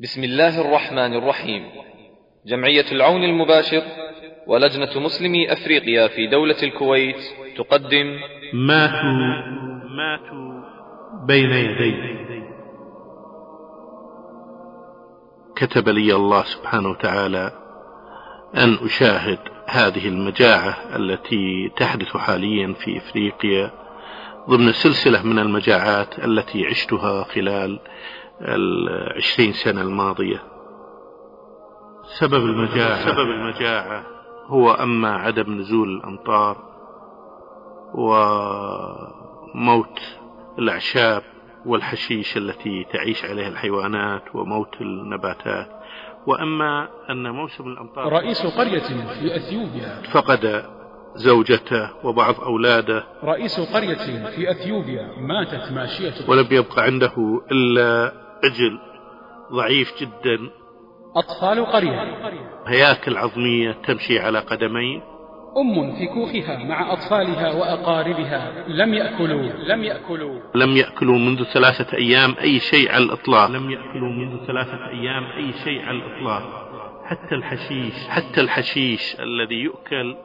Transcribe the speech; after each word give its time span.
بسم 0.00 0.24
الله 0.24 0.60
الرحمن 0.60 1.14
الرحيم. 1.14 1.62
جمعية 2.46 2.84
العون 2.92 3.24
المباشر 3.24 3.82
ولجنة 4.46 5.00
مسلمي 5.00 5.52
أفريقيا 5.52 6.08
في 6.08 6.26
دولة 6.26 6.56
الكويت 6.62 7.16
تقدم 7.56 8.18
ماتوا 8.54 9.10
ماتوا 9.96 10.62
بين 11.26 11.50
يدي. 11.50 11.94
كتب 15.56 15.88
لي 15.88 16.14
الله 16.14 16.42
سبحانه 16.42 16.88
وتعالى 16.88 17.52
أن 18.56 18.74
أشاهد 18.74 19.38
هذه 19.66 20.08
المجاعة 20.08 20.96
التي 20.96 21.72
تحدث 21.76 22.16
حاليا 22.16 22.72
في 22.72 22.96
إفريقيا 22.96 23.70
ضمن 24.50 24.72
سلسلة 24.72 25.22
من 25.22 25.38
المجاعات 25.38 26.18
التي 26.18 26.66
عشتها 26.66 27.24
خلال 27.24 27.80
العشرين 28.40 29.52
سنة 29.52 29.82
الماضية. 29.82 30.42
سبب 32.18 32.44
المجاعة. 32.44 33.06
سبب 33.06 33.30
المجاعة. 33.30 34.04
هو 34.46 34.70
أما 34.70 35.16
عدم 35.16 35.58
نزول 35.58 35.88
الأمطار 35.96 36.56
وموت 39.54 40.00
الأعشاب 40.58 41.22
والحشيش 41.66 42.36
التي 42.36 42.86
تعيش 42.92 43.24
عليها 43.24 43.48
الحيوانات 43.48 44.22
وموت 44.34 44.80
النباتات. 44.80 45.68
وأما 46.26 46.88
أن 47.10 47.30
موسم 47.30 47.68
الأمطار 47.68 48.12
رئيس 48.12 48.46
قرية 48.46 48.78
في 49.20 49.36
أثيوبيا 49.36 50.02
فقد 50.12 50.64
زوجته 51.14 51.90
وبعض 52.04 52.40
أولاده. 52.40 53.04
رئيس 53.24 53.60
قرية 53.60 54.28
في 54.36 54.50
أثيوبيا 54.50 55.12
ماتت 55.18 55.72
ماشيته 55.72 56.30
ولم 56.30 56.46
يبق 56.50 56.80
عنده 56.80 57.42
إلا 57.52 58.25
عجل 58.44 58.78
ضعيف 59.52 59.92
جدا. 60.00 60.50
أطفال 61.16 61.66
قرية. 61.66 62.00
هياكل 62.66 63.16
عظمية 63.16 63.72
تمشي 63.72 64.18
على 64.18 64.38
قدمين. 64.38 65.02
أم 65.56 65.96
في 65.96 66.06
كوخها 66.06 66.64
مع 66.64 66.92
أطفالها 66.92 67.52
وأقاربها. 67.52 68.64
لم 68.68 68.94
يأكلوا. 68.94 69.42
لم 69.42 69.84
يأكلوا. 69.84 70.40
لم 70.54 70.76
يأكلوا 70.76 71.18
منذ 71.18 71.44
ثلاثة 71.44 71.96
أيام 71.96 72.34
أي 72.40 72.60
شيء 72.60 72.92
على 72.92 73.04
الإطلاق. 73.04 73.50
لم 73.50 73.70
يأكلوا 73.70 74.10
منذ 74.10 74.46
ثلاثة 74.46 74.88
أيام 74.88 75.24
أي 75.24 75.52
شيء 75.64 75.82
على 75.82 75.98
الإطلاق. 75.98 76.66
حتى 77.04 77.34
الحشيش 77.34 78.08
حتى 78.08 78.40
الحشيش 78.40 79.16
الذي 79.20 79.54
يؤكل 79.54 80.16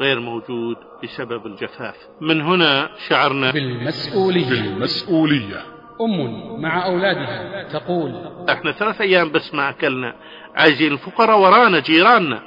غير 0.00 0.20
موجود 0.20 0.76
بسبب 1.02 1.46
الجفاف. 1.46 1.96
من 2.20 2.40
هنا 2.40 2.90
شعرنا 3.08 3.50
بالمسؤولية. 3.50 4.50
بالمسؤولية. 4.50 5.73
أم 6.00 6.62
مع 6.62 6.86
أولادها 6.86 7.62
تقول 7.72 8.14
إحنا 8.50 8.72
ثلاث 8.72 9.00
أيام 9.00 9.32
بس 9.32 9.54
ما 9.54 9.68
أكلنا. 9.68 10.14
عايزين 10.54 10.92
الفقراء 10.92 11.38
ورانا 11.38 11.80
جيراننا. 11.80 12.42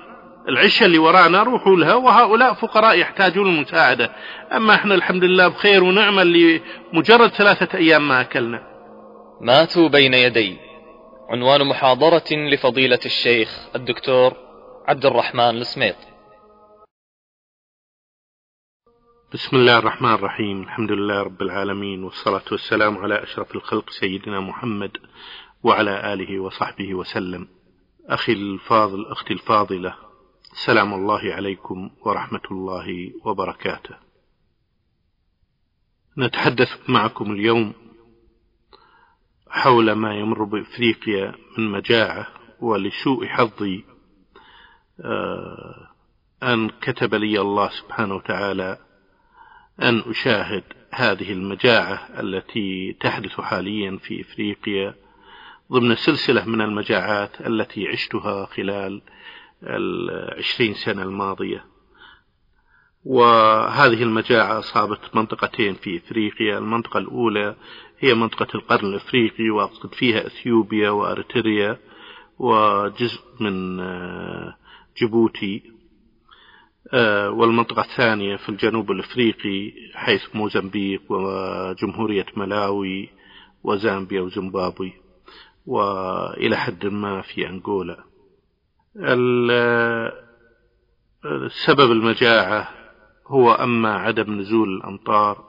العشة 0.49 0.85
اللي 0.85 0.97
ورانا 0.97 1.43
روحوا 1.43 1.75
لها 1.75 1.95
وهؤلاء 1.95 2.53
فقراء 2.53 2.99
يحتاجون 2.99 3.47
المساعدة. 3.55 4.11
أما 4.55 4.75
إحنا 4.75 4.95
الحمد 4.95 5.23
لله 5.23 5.47
بخير 5.47 5.83
ونعمة 5.83 6.21
اللي 6.21 6.61
مجرد 6.93 7.29
ثلاثة 7.29 7.77
أيام 7.77 8.07
ما 8.07 8.21
أكلنا. 8.21 8.61
ماتوا 9.41 9.87
بين 9.89 10.13
يدي. 10.13 10.57
عنوان 11.29 11.67
محاضرة 11.67 12.31
لفضيلة 12.31 12.99
الشيخ 13.05 13.49
الدكتور 13.75 14.33
عبد 14.87 15.05
الرحمن 15.05 15.57
السميط. 15.57 15.95
بسم 19.33 19.57
الله 19.57 19.77
الرحمن 19.77 20.13
الرحيم. 20.13 20.61
الحمد 20.61 20.91
لله 20.91 21.21
رب 21.23 21.41
العالمين 21.41 22.03
والصلاة 22.03 22.43
والسلام 22.51 22.97
على 22.97 23.23
أشرف 23.23 23.55
الخلق 23.55 23.89
سيدنا 23.89 24.39
محمد 24.39 24.97
وعلى 25.63 26.13
آله 26.13 26.39
وصحبه 26.39 26.95
وسلم. 26.95 27.47
أخي 28.05 28.33
الفاضل 28.33 29.05
أختي 29.05 29.33
الفاضلة 29.33 29.95
سلام 30.65 30.93
الله 30.93 31.33
عليكم 31.33 31.89
ورحمة 32.05 32.41
الله 32.51 33.11
وبركاته. 33.25 33.95
نتحدث 36.17 36.89
معكم 36.89 37.31
اليوم 37.31 37.73
حول 39.49 39.91
ما 39.91 40.15
يمر 40.19 40.43
بإفريقيا 40.43 41.35
من 41.57 41.71
مجاعة 41.71 42.27
ولسوء 42.59 43.27
حظي 43.27 43.83
أن 46.43 46.69
كتب 46.69 47.15
لي 47.15 47.41
الله 47.41 47.69
سبحانه 47.69 48.15
وتعالى 48.15 48.77
أن 49.81 49.99
أشاهد 49.99 50.63
هذه 50.91 51.31
المجاعة 51.33 52.09
التي 52.19 52.97
تحدث 52.99 53.41
حاليا 53.41 53.97
في 53.97 54.21
إفريقيا 54.21 54.95
ضمن 55.71 55.95
سلسلة 55.95 56.45
من 56.45 56.61
المجاعات 56.61 57.41
التي 57.41 57.87
عشتها 57.87 58.45
خلال 58.45 59.01
العشرين 59.63 60.73
سنة 60.73 61.03
الماضية. 61.03 61.65
وهذه 63.05 64.03
المجاعة 64.03 64.59
أصابت 64.59 65.15
منطقتين 65.15 65.73
في 65.73 65.97
إفريقيا. 65.97 66.57
المنطقة 66.57 66.97
الأولى 66.97 67.55
هي 67.99 68.13
منطقة 68.13 68.47
القرن 68.55 68.85
الإفريقي 68.89 69.49
وأقصد 69.49 69.93
فيها 69.95 70.27
أثيوبيا 70.27 70.89
وأريتريا 70.89 71.79
وجزء 72.39 73.21
من 73.39 73.77
جيبوتي. 74.97 75.76
والمنطقة 77.29 77.81
الثانية 77.81 78.35
في 78.35 78.49
الجنوب 78.49 78.91
الإفريقي 78.91 79.73
حيث 79.95 80.35
موزمبيق 80.35 81.01
وجمهورية 81.09 82.25
ملاوي 82.37 83.09
وزامبيا 83.63 84.21
وزيمبابوي 84.21 84.93
وإلى 85.65 86.57
حد 86.57 86.85
ما 86.85 87.21
في 87.21 87.49
أنغولا. 87.49 88.03
سبب 91.65 91.91
المجاعة 91.91 92.69
هو 93.27 93.51
أما 93.51 93.95
عدم 93.95 94.39
نزول 94.39 94.69
الأمطار 94.77 95.43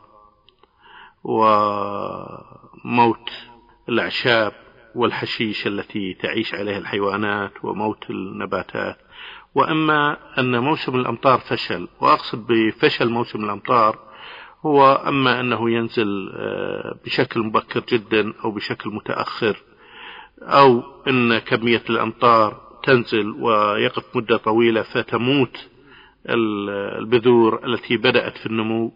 وموت 1.25 3.31
الأعشاب 3.88 4.53
والحشيش 4.94 5.66
التي 5.66 6.15
تعيش 6.15 6.55
عليها 6.55 6.78
الحيوانات 6.78 7.65
وموت 7.65 8.10
النباتات. 8.10 8.97
وأما 9.55 10.17
أن 10.39 10.59
موسم 10.59 10.95
الأمطار 10.97 11.39
فشل 11.39 11.89
وأقصد 12.01 12.47
بفشل 12.47 13.09
موسم 13.09 13.45
الأمطار 13.45 13.99
هو 14.67 14.93
أما 14.93 15.41
أنه 15.41 15.71
ينزل 15.71 16.33
بشكل 17.05 17.41
مبكر 17.41 17.83
جدا 17.89 18.33
أو 18.45 18.51
بشكل 18.51 18.91
متأخر 18.91 19.57
أو 20.43 20.83
أن 21.09 21.39
كمية 21.39 21.83
الأمطار 21.91 22.61
تنزل 22.83 23.31
ويقف 23.31 24.17
مدة 24.17 24.37
طويلة 24.37 24.83
فتموت 24.83 25.69
البذور 26.29 27.67
التي 27.67 27.97
بدأت 27.97 28.39
في 28.39 28.47
النمو 28.47 28.93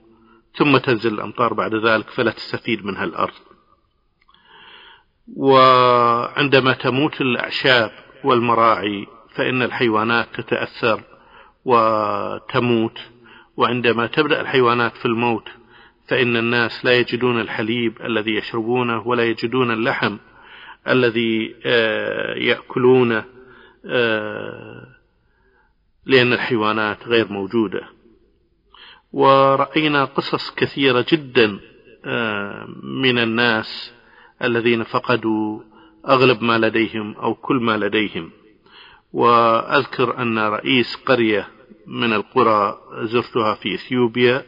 ثم 0.54 0.76
تنزل 0.76 1.14
الأمطار 1.14 1.54
بعد 1.54 1.74
ذلك 1.74 2.10
فلا 2.10 2.30
تستفيد 2.30 2.84
منها 2.86 3.04
الأرض 3.04 3.34
وعندما 5.36 6.72
تموت 6.72 7.20
الأعشاب 7.20 7.90
والمراعي 8.24 9.06
فإن 9.34 9.62
الحيوانات 9.62 10.40
تتأثر 10.40 11.02
وتموت. 11.64 12.98
وعندما 13.56 14.06
تبدأ 14.06 14.40
الحيوانات 14.40 14.96
في 14.96 15.06
الموت 15.06 15.48
فإن 16.08 16.36
الناس 16.36 16.84
لا 16.84 16.92
يجدون 16.92 17.40
الحليب 17.40 18.02
الذي 18.02 18.30
يشربونه 18.30 19.06
ولا 19.06 19.24
يجدون 19.24 19.70
اللحم 19.70 20.16
الذي 20.88 21.54
يأكلونه 22.36 23.24
لأن 26.06 26.32
الحيوانات 26.32 27.08
غير 27.08 27.32
موجودة. 27.32 27.88
ورأينا 29.12 30.04
قصص 30.04 30.54
كثيرة 30.54 31.06
جدا 31.12 31.58
من 32.82 33.18
الناس 33.18 33.94
الذين 34.42 34.82
فقدوا 34.82 35.60
أغلب 36.08 36.42
ما 36.42 36.58
لديهم 36.58 37.14
أو 37.16 37.34
كل 37.34 37.56
ما 37.56 37.76
لديهم. 37.76 38.30
وأذكر 39.12 40.18
أن 40.22 40.38
رئيس 40.38 40.96
قرية 40.96 41.48
من 41.86 42.12
القرى 42.12 42.78
زرتها 43.02 43.54
في 43.54 43.74
إثيوبيا 43.74 44.44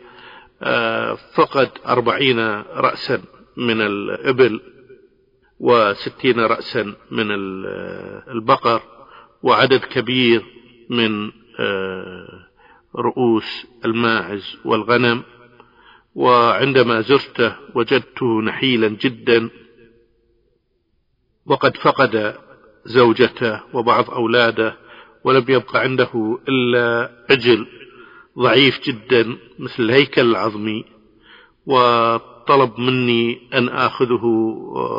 فقد 1.34 1.70
أربعين 1.86 2.38
رأسا 2.60 3.22
من 3.56 3.80
الإبل 3.80 4.60
وستين 5.60 6.40
رأسا 6.40 6.94
من 7.10 7.26
البقر 8.30 8.82
وعدد 9.42 9.80
كبير 9.84 10.44
من 10.90 11.30
رؤوس 12.96 13.66
الماعز 13.84 14.56
والغنم. 14.64 15.22
وعندما 16.14 17.00
زرته 17.00 17.56
وجدته 17.74 18.42
نحيلا 18.42 18.88
جدا 18.88 19.50
وقد 21.46 21.76
فقد 21.76 22.34
زوجته 22.84 23.60
وبعض 23.72 24.10
أولاده 24.10 24.76
ولم 25.24 25.44
يبق 25.48 25.76
عنده 25.76 26.38
إلا 26.48 27.10
عجل 27.30 27.66
ضعيف 28.38 28.80
جدا 28.84 29.36
مثل 29.58 29.82
الهيكل 29.82 30.30
العظمي 30.30 30.84
وطلب 31.66 32.80
مني 32.80 33.38
أن 33.54 33.68
آخذه 33.68 34.24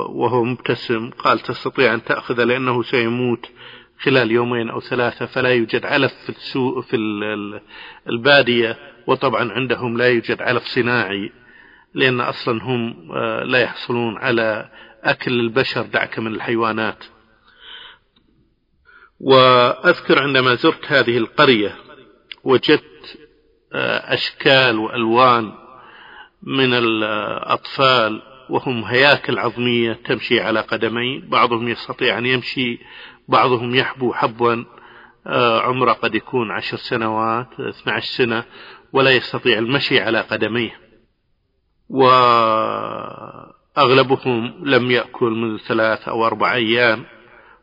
وهو 0.10 0.44
مبتسم 0.44 1.10
قال 1.10 1.40
تستطيع 1.40 1.94
أن 1.94 2.04
تأخذه 2.04 2.44
لأنه 2.44 2.84
سيموت 2.84 3.50
خلال 4.00 4.32
يومين 4.32 4.70
أو 4.70 4.80
ثلاثة 4.80 5.26
فلا 5.26 5.50
يوجد 5.50 5.86
علف 5.86 6.14
في 6.26 6.30
السوق 6.30 6.80
في 6.80 6.96
البادية 8.10 8.78
وطبعا 9.08 9.52
عندهم 9.52 9.98
لا 9.98 10.08
يوجد 10.08 10.42
علف 10.42 10.64
صناعي 10.64 11.32
لأن 11.94 12.22
أصلا 12.22 12.64
هم 12.64 13.12
آه، 13.12 13.44
لا 13.44 13.60
يحصلون 13.60 14.18
على 14.18 14.70
أكل 15.04 15.40
البشر 15.40 15.82
دعك 15.82 16.20
من 16.20 16.28
الحيوانات. 16.28 17.04
وأذكر 19.20 20.22
عندما 20.22 20.56
زرت 20.56 20.92
هذه 20.92 21.18
القرية 21.18 21.76
وجدت 22.44 23.18
آه، 23.74 24.14
أشكال 24.14 24.80
وألوان 24.80 25.54
من 26.44 26.74
الأطفال 26.74 28.22
وهم 28.50 28.84
هياكل 28.84 29.40
عظمية 29.40 29.94
تمشي 29.94 30.40
على 30.40 30.60
قدمين 30.60 31.30
بعضهم 31.30 31.68
يستطيع 31.68 32.18
أن 32.18 32.26
يمشي 32.26 32.80
بعضهم 33.28 33.76
يحبو 33.76 34.14
حبوا 34.14 34.64
آه، 35.28 35.62
عمره 35.62 35.94
قد 35.94 36.16
يكون 36.16 36.52
عشر 36.52 36.78
سنوات 36.78 37.60
12 37.60 38.08
سنة 38.08 38.44
ولا 38.94 39.12
يستطيع 39.12 39.58
المشي 39.58 40.00
على 40.00 40.22
قدميه. 40.22 40.80
وأغلبهم 43.76 44.54
لم 44.64 44.92
يأكل 44.92 45.32
منذ 45.32 45.58
ثلاث 45.58 46.08
أو 46.08 46.26
أربع 46.26 46.54
أيام. 46.54 47.06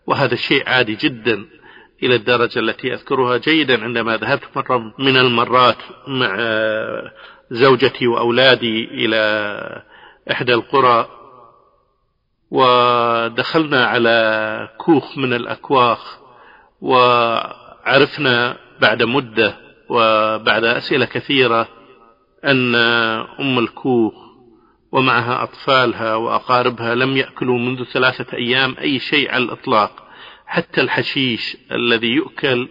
وهذا 0.06 0.34
شيء 0.34 0.68
عادي 0.68 0.94
جدا 0.94 1.44
إلى 2.02 2.14
الدرجة 2.14 2.58
التي 2.58 2.94
أذكرها 2.94 3.36
جيدا 3.36 3.84
عندما 3.84 4.16
ذهبت 4.16 4.44
مرة 4.56 4.94
من 4.98 5.16
المرات 5.16 5.76
مع 6.08 6.36
زوجتي 7.50 8.06
وأولادي 8.06 8.84
إلى 8.84 9.82
إحدى 10.30 10.54
القرى 10.54 11.08
ودخلنا 12.50 13.86
على 13.86 14.68
كوخ 14.78 15.18
من 15.18 15.32
الأكواخ 15.32 16.18
وعرفنا 16.80 18.56
بعد 18.80 19.02
مدة 19.02 19.56
وبعد 19.88 20.64
أسئلة 20.64 21.04
كثيرة 21.04 21.68
أن 22.44 22.74
أم 23.40 23.58
الكوخ 23.58 24.21
ومعها 24.92 25.42
أطفالها 25.42 26.14
وأقاربها 26.14 26.94
لم 26.94 27.16
يأكلوا 27.16 27.58
منذ 27.58 27.84
ثلاثة 27.84 28.36
أيام 28.36 28.76
أي 28.80 28.98
شيء 28.98 29.30
على 29.30 29.44
الإطلاق 29.44 30.08
حتى 30.46 30.80
الحشيش 30.80 31.56
الذي 31.72 32.08
يؤكل 32.08 32.68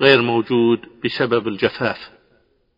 غير 0.00 0.22
موجود 0.22 0.80
بسبب 1.04 1.48
الجفاف. 1.48 2.10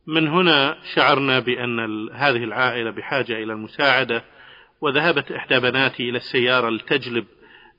من 0.07 0.29
هنا 0.29 0.79
شعرنا 0.95 1.39
بأن 1.39 2.09
هذه 2.13 2.45
العائلة 2.45 2.91
بحاجة 2.91 3.33
إلى 3.33 3.53
المساعدة 3.53 4.25
وذهبت 4.81 5.33
إحدى 5.33 5.61
بناتي 5.61 6.09
إلى 6.09 6.19
السيارة 6.19 6.71
لتجلب 6.71 7.25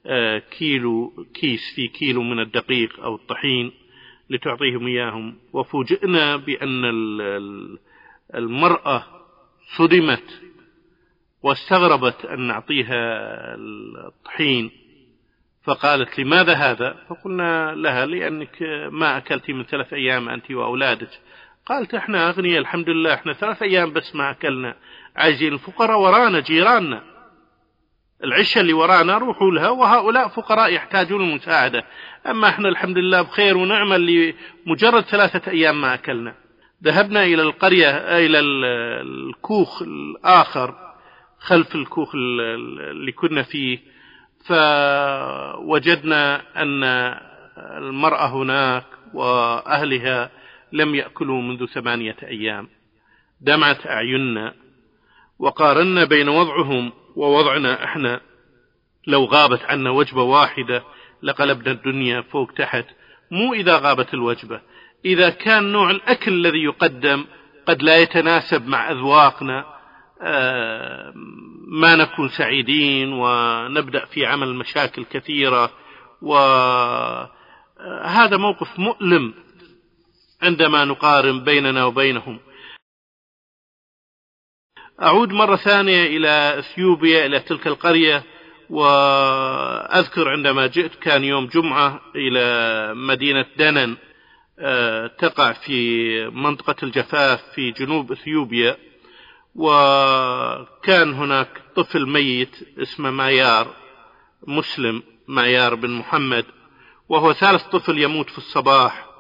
آه، 0.06 0.38
كيلو 0.40 1.26
كيس 1.34 1.74
في 1.76 1.88
كيلو 1.88 2.24
من 2.24 2.40
الدقيق 2.40 3.00
أو 3.00 3.16
الطحين 3.16 3.72
لتعطيهم 4.30 4.88
إياهم. 4.88 5.36
وفوجئنا 5.54 6.36
بأن 6.36 6.86
المرأة 8.36 9.04
صدمت 9.78 10.43
واستغربت 11.44 12.26
أن 12.26 12.40
نعطيها 12.40 12.96
الطحين 14.08 14.72
فقالت 15.64 16.20
لماذا 16.20 16.54
هذا؟ 16.54 16.96
فقلنا 17.10 17.76
لها 17.76 18.06
لأنك 18.06 18.58
ما 18.92 19.18
أكلت 19.18 19.50
من 19.50 19.64
ثلاث 19.64 19.94
أيام 19.94 20.30
أنت 20.30 20.52
وأولادك. 20.52 21.10
قالت 21.66 21.94
إحنا 21.94 22.30
أغنياء 22.30 22.60
الحمد 22.60 22.90
لله 22.90 23.14
إحنا 23.14 23.34
ثلاث 23.34 23.64
أيام 23.64 23.94
بس 23.94 24.16
ما 24.16 24.32
أكلنا. 24.32 24.76
عايزين 25.16 25.54
الفقراء 25.54 26.00
ورانا 26.00 26.40
جيراننا. 26.40 27.04
العشة 28.24 28.62
اللي 28.62 28.74
ورانا 28.74 29.18
روحوا 29.18 29.52
لها 29.52 29.70
وهؤلاء 29.70 30.28
فقراء 30.28 30.74
يحتاجون 30.74 31.22
المساعدة. 31.30 31.84
أما 32.28 32.50
إحنا 32.50 32.70
الحمد 32.70 32.98
لله 32.98 33.22
بخير 33.22 33.58
ونعمة 33.58 33.96
اللي 33.96 34.36
مجرد 34.66 35.04
ثلاثة 35.04 35.52
أيام 35.52 35.82
ما 35.82 35.94
أكلنا. 35.94 36.36
ذهبنا 36.84 37.24
إلى 37.24 37.42
القرية 37.42 37.90
إلى 38.18 38.40
الكوخ 38.40 39.82
الآخر. 39.82 40.83
خلف 41.44 41.76
الكوخ 41.76 42.12
اللي 42.16 43.12
كنا 43.12 43.44
فيه. 43.44 43.80
فوجدنا 44.48 46.42
أن 46.62 46.84
المرأة 47.58 48.28
هناك 48.28 48.86
وأهلها 49.14 50.32
لم 50.72 50.96
يأكلوا 50.96 51.42
منذ 51.42 51.66
ثمانية 51.66 52.16
أيام. 52.24 52.70
دمعت 53.42 53.88
أعيننا. 53.88 54.54
وقارنا 55.40 56.04
بين 56.04 56.30
وضعهم 56.30 56.94
ووضعنا 57.16 57.84
إحنا. 57.84 58.22
لو 59.08 59.26
غابت 59.26 59.66
عنا 59.66 59.90
وجبة 59.90 60.22
واحدة 60.22 60.84
لقلبنا 61.24 61.72
الدنيا 61.72 62.22
فوق 62.22 62.52
تحت. 62.52 62.86
مو 63.32 63.54
إذا 63.54 63.78
غابت 63.78 64.14
الوجبة. 64.14 64.62
إذا 65.06 65.30
كان 65.30 65.72
نوع 65.72 65.92
الأكل 65.92 66.34
الذي 66.34 66.64
يقدم 66.64 67.26
قد 67.68 67.82
لا 67.82 67.98
يتناسب 67.98 68.68
مع 68.68 68.92
أذواقنا. 68.92 69.73
ما 71.68 71.96
نكون 71.96 72.30
سعيدين 72.30 73.14
ونبدأ 73.14 74.06
في 74.06 74.26
عمل 74.26 74.56
مشاكل 74.56 75.06
كثيرة 75.06 75.72
وهذا 76.22 77.30
آه، 78.36 78.38
موقف 78.38 78.80
مؤلم 78.80 79.34
عندما 80.42 80.86
نقارن 80.86 81.44
بيننا 81.44 81.86
وبينهم. 81.86 82.40
أعود 85.02 85.32
مرة 85.32 85.56
ثانية 85.56 86.06
إلى 86.06 86.60
أثيوبيا 86.60 87.26
إلى 87.26 87.40
تلك 87.40 87.68
القرية 87.68 88.24
وأذكر 88.70 90.30
عندما 90.30 90.68
جئت 90.68 90.96
كان 90.96 91.24
يوم 91.24 91.48
جمعة 91.48 92.02
إلى 92.16 92.94
مدينة 92.96 93.46
دنن 93.58 93.98
آه، 94.60 95.08
تقع 95.08 95.52
في 95.52 96.28
منطقة 96.28 96.76
الجفاف 96.84 97.42
في 97.56 97.72
جنوب 97.72 98.12
إثيوبيا. 98.12 98.93
وكان 99.56 101.14
هناك 101.14 101.62
طفل 101.76 102.10
ميت 102.10 102.56
اسمه 102.80 103.12
مايار 103.12 103.68
مسلم 104.48 105.04
مايار 105.28 105.76
بن 105.76 105.90
محمد 105.90 106.46
وهو 107.10 107.34
ثالث 107.34 107.64
طفل 107.64 108.00
يموت 108.00 108.30
في 108.30 108.38
الصباح 108.38 109.14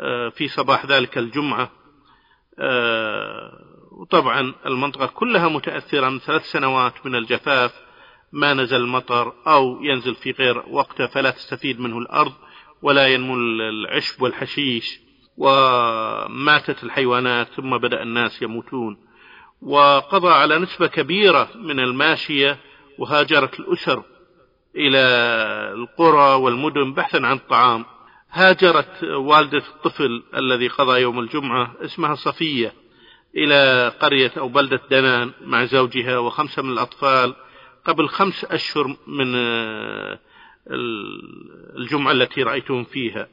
آه، 0.00 0.28
في 0.28 0.48
صباح 0.48 0.86
ذلك 0.86 1.18
الجمعة. 1.18 1.70
آه، 2.58 3.68
وطبعا 3.92 4.54
المنطقة 4.66 5.06
كلها 5.06 5.48
متأثرة 5.48 6.08
من 6.08 6.18
ثلاث 6.18 6.50
سنوات 6.50 7.06
من 7.06 7.14
الجفاف 7.14 7.72
ما 8.32 8.54
نزل 8.54 8.76
المطر 8.76 9.32
أو 9.46 9.82
ينزل 9.82 10.14
في 10.14 10.30
غير 10.30 10.64
وقته 10.68 11.06
فلا 11.06 11.30
تستفيد 11.30 11.80
منه 11.80 11.98
الأرض 11.98 12.32
ولا 12.82 13.06
ينمو 13.06 13.34
العشب 13.34 14.22
والحشيش 14.22 15.00
وماتت 15.36 16.84
الحيوانات 16.84 17.48
ثم 17.48 17.78
بدأ 17.78 18.02
الناس 18.02 18.42
يموتون. 18.42 19.07
وقضى 19.62 20.28
على 20.28 20.58
نسبة 20.58 20.86
كبيرة 20.86 21.48
من 21.54 21.80
الماشية 21.80 22.58
وهاجرت 22.98 23.60
الأسر 23.60 24.02
إلى 24.76 24.98
القرى 25.74 26.34
والمدن 26.34 26.92
بحثا 26.92 27.16
عن 27.16 27.36
الطعام. 27.36 27.84
هاجرت 28.30 29.04
والدة 29.04 29.58
الطفل 29.58 30.22
الذي 30.36 30.68
قضى 30.68 31.00
يوم 31.00 31.18
الجمعة 31.18 31.74
اسمها 31.84 32.14
صفية 32.14 32.72
إلى 33.36 33.88
قرية 34.00 34.32
أو 34.38 34.48
بلدة 34.48 34.80
دنان 34.90 35.32
مع 35.44 35.64
زوجها 35.64 36.18
وخمسة 36.18 36.62
من 36.62 36.72
الأطفال 36.72 37.34
قبل 37.84 38.08
خمس 38.08 38.44
أشهر 38.44 38.96
من 39.06 39.34
الجمعة 41.76 42.12
التي 42.12 42.42
رأيتهم 42.42 42.84
فيها. 42.84 43.28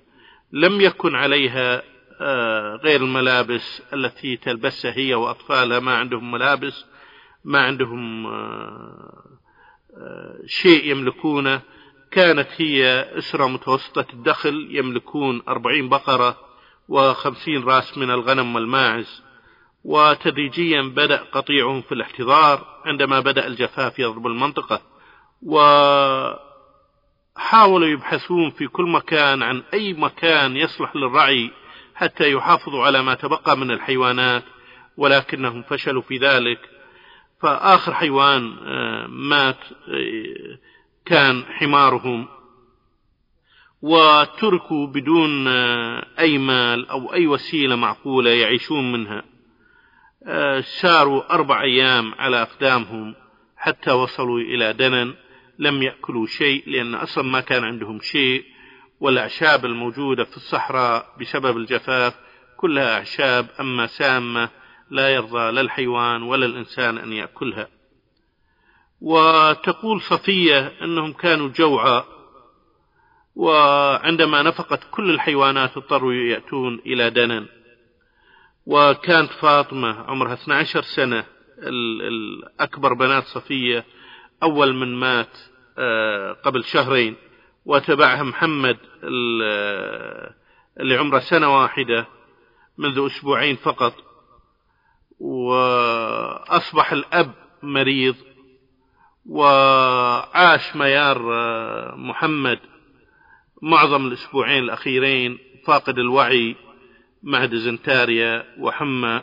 لم 0.51 0.81
يكن 0.81 1.15
عليها 1.15 1.77
آه، 1.77 1.94
غير 2.83 3.01
الملابس 3.01 3.81
التي 3.93 4.37
تلبسها 4.37 4.97
هي 4.97 5.15
وأطفالها. 5.15 5.79
ما 5.79 5.97
عندهم 5.97 6.31
ملابس 6.31 6.85
ما 7.43 7.59
عندهم 7.59 8.27
آه، 8.27 9.23
آه، 9.97 10.39
شيء 10.45 10.91
يملكونه. 10.91 11.61
كانت 12.11 12.47
هي 12.57 13.09
أسرة 13.17 13.47
متوسطة 13.47 14.05
الدخل 14.13 14.67
يملكون 14.71 15.41
أربعين 15.47 15.89
بقرة 15.89 16.37
وخمسين 16.89 17.63
راس 17.63 17.97
من 17.97 18.11
الغنم 18.11 18.55
والماعز. 18.55 19.23
وتدريجيا 19.83 20.81
بدأ 20.81 21.17
قطيعهم 21.31 21.81
في 21.81 21.91
الاحتضار 21.91 22.81
عندما 22.85 23.19
بدأ 23.19 23.47
الجفاف 23.47 23.99
يضرب 23.99 24.27
المنطقة. 24.27 24.81
و 25.41 25.59
حاولوا 27.35 27.87
يبحثون 27.87 28.51
في 28.51 28.67
كل 28.67 28.83
مكان 28.83 29.43
عن 29.43 29.63
أي 29.73 29.93
مكان 29.93 30.57
يصلح 30.57 30.95
للرعي 30.95 31.51
حتى 31.95 32.31
يحافظوا 32.31 32.85
على 32.85 33.01
ما 33.01 33.13
تبقى 33.13 33.57
من 33.57 33.71
الحيوانات 33.71 34.43
ولكنهم 34.97 35.61
فشلوا 35.61 36.01
في 36.01 36.17
ذلك. 36.17 36.59
فآخر 37.41 37.93
حيوان 37.93 38.57
آه، 38.65 39.07
مات 39.07 39.59
آه، 39.87 40.57
كان 41.05 41.43
حمارهم. 41.45 42.27
وتركوا 43.81 44.87
بدون 44.87 45.47
آه، 45.47 46.07
أي 46.19 46.37
مال 46.37 46.89
أو 46.89 47.13
أي 47.13 47.27
وسيلة 47.27 47.75
معقولة 47.75 48.29
يعيشون 48.29 48.91
منها. 48.91 49.23
ساروا 50.81 51.33
أربع 51.33 51.61
أيام 51.61 52.13
على 52.13 52.41
أقدامهم 52.41 53.15
حتى 53.57 53.91
وصلوا 53.91 54.39
إلى 54.39 54.73
دنن. 54.73 55.13
لم 55.59 55.83
يأكلوا 55.83 56.25
شيء 56.25 56.63
لأن 56.67 56.95
أصلا 56.95 57.23
ما 57.23 57.41
كان 57.41 57.63
عندهم 57.63 57.99
شيء. 57.99 58.54
والأعشاب 58.99 59.65
الموجودة 59.65 60.23
في 60.23 60.37
الصحراء 60.37 61.15
بسبب 61.21 61.57
الجفاف 61.57 62.13
كلها 62.57 62.97
أعشاب 62.97 63.47
أما 63.59 63.87
سامة 63.87 64.49
لا 64.89 65.09
يرضى 65.09 65.51
لا 65.51 65.61
الحيوان 65.61 66.23
ولا 66.23 66.45
الإنسان 66.45 66.97
أن 66.97 67.13
يأكلها. 67.13 67.67
وتقول 69.01 70.01
صفية 70.01 70.73
أنهم 70.81 71.13
كانوا 71.13 71.47
جوعى 71.47 72.03
وعندما 73.35 74.41
نفقت 74.41 74.79
كل 74.91 75.09
الحيوانات 75.09 75.77
اضطروا 75.77 76.13
يأتون 76.13 76.81
إلى 76.85 77.09
دنن 77.09 77.45
وكانت 78.65 79.31
فاطمة 79.31 79.99
عمرها 80.01 80.33
12 80.33 80.81
سنة 80.81 81.25
الأكبر 81.59 82.93
بنات 82.93 83.23
صفية 83.23 83.85
أول 84.43 84.75
من 84.75 84.95
مات 84.95 85.37
آه، 85.77 86.31
قبل 86.31 86.63
شهرين. 86.63 87.15
وتبعها 87.65 88.23
محمد 88.23 88.77
اللي 90.79 90.97
عمره 90.97 91.19
سنة 91.19 91.61
واحدة 91.61 92.07
منذ 92.77 93.05
أسبوعين 93.05 93.55
فقط. 93.55 93.93
وأصبح 95.19 96.91
الأب 96.91 97.31
مريض 97.63 98.15
وعاش 99.25 100.75
ميار 100.75 101.19
محمد 101.97 102.59
معظم 103.61 104.07
الأسبوعين 104.07 104.63
الأخيرين 104.63 105.37
فاقد 105.67 105.99
الوعي 105.99 106.55
مع 107.23 107.45
ديزنتاريا 107.45 108.45
وحمى. 108.59 109.21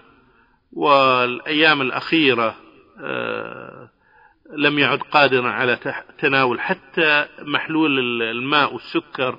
والأيام 0.72 1.82
الأخيرة 1.82 2.56
آه، 3.00 3.90
لم 4.52 4.78
يعد 4.78 4.98
قادرا 4.98 5.48
على 5.48 5.78
تناول 6.18 6.60
حتى 6.60 7.26
محلول 7.38 8.22
الماء 8.22 8.72
والسكر 8.72 9.38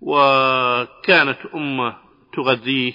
وكانت 0.00 1.38
أمه 1.54 1.96
تغذيه 2.32 2.92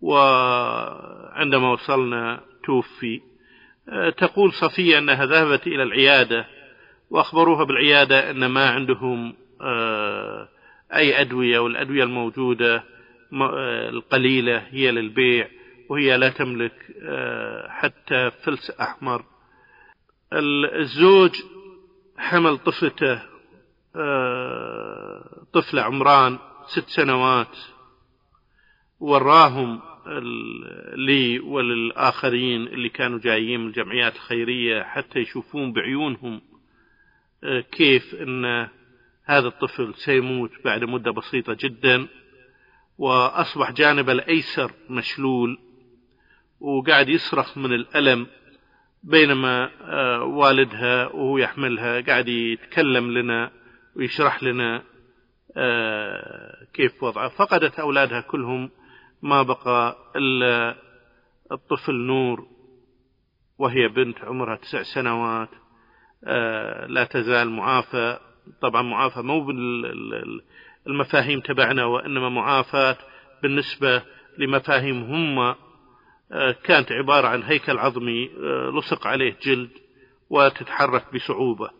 وعندما 0.00 1.72
وصلنا 1.72 2.40
توفي. 2.64 3.20
آه، 3.88 4.10
تقول 4.10 4.52
صفية 4.52 4.98
أنها 4.98 5.26
ذهبت 5.26 5.66
إلى 5.66 5.82
العيادة 5.82 6.46
وأخبروها 7.10 7.64
بالعيادة 7.64 8.30
أن 8.30 8.46
ما 8.46 8.70
عندهم 8.70 9.34
آه، 9.60 10.48
أي 10.94 11.20
أدوية 11.20 11.58
والأدوية 11.58 12.04
الموجودة 12.04 12.76
آه، 13.32 13.88
القليلة 13.88 14.58
هي 14.58 14.90
للبيع 14.90 15.48
وهي 15.88 16.16
لا 16.16 16.28
تملك 16.28 16.72
حتى 17.68 18.30
فلس 18.44 18.70
أحمر. 18.70 19.24
الزوج 20.32 21.42
حمل 22.16 22.58
طفلته 22.58 23.22
طفل 25.52 25.78
عمران 25.78 26.38
ست 26.66 26.88
سنوات. 26.88 27.56
وراهم 29.00 29.80
لي 30.94 31.40
وللآخرين 31.40 32.66
اللي 32.66 32.88
كانوا 32.88 33.18
جايين 33.18 33.60
من 33.60 33.66
الجمعيات 33.66 34.14
الخيرية 34.14 34.82
حتى 34.82 35.18
يشوفون 35.18 35.72
بعيونهم 35.72 36.40
آه، 37.44 37.60
كيف 37.60 38.14
أن 38.14 38.68
هذا 39.24 39.48
الطفل 39.48 39.94
سيموت 39.94 40.50
بعد 40.64 40.84
مدة 40.84 41.10
بسيطة 41.10 41.56
جدا. 41.60 42.06
وأصبح 42.98 43.70
جانب 43.70 44.10
الأيسر 44.10 44.72
مشلول 44.90 45.58
وقاعد 46.60 47.08
يصرخ 47.08 47.58
من 47.58 47.72
الألم. 47.72 48.26
بينما 49.06 49.70
آه، 49.82 50.22
والدها 50.22 51.06
وهو 51.06 51.38
يحملها 51.38 52.00
قاعد 52.00 52.28
يتكلم 52.28 53.18
لنا 53.18 53.50
ويشرح 53.96 54.42
لنا 54.42 54.82
آه، 55.56 56.66
كيف 56.74 57.02
وضعه. 57.02 57.28
فقدت 57.28 57.80
أولادها 57.80 58.20
كلهم 58.20 58.70
ما 59.22 59.42
بقى 59.42 59.96
إلا 60.16 60.76
الطفل 61.52 61.94
نور 61.94 62.46
وهي 63.58 63.88
بنت 63.88 64.18
عمرها 64.24 64.56
تسع 64.56 64.82
سنوات 64.82 65.48
آه، 66.24 66.86
لا 66.86 67.04
تزال 67.04 67.50
معافى. 67.50 68.18
طبعا 68.60 68.82
معافى 68.82 69.20
مو 69.22 69.44
بالمفاهيم 70.86 71.40
تبعنا 71.40 71.84
وإنما 71.84 72.28
معافاة 72.28 72.96
بالنسبة 73.42 74.02
لمفاهيم 74.38 75.02
هم 75.02 75.54
كانت 76.64 76.92
عبارة 76.92 77.28
عن 77.28 77.42
هيكل 77.42 77.78
عظمي 77.78 78.30
آه، 78.44 78.70
لصق 78.78 79.06
عليه 79.06 79.36
جلد 79.42 79.70
وتتحرك 80.30 81.14
بصعوبة. 81.14 81.70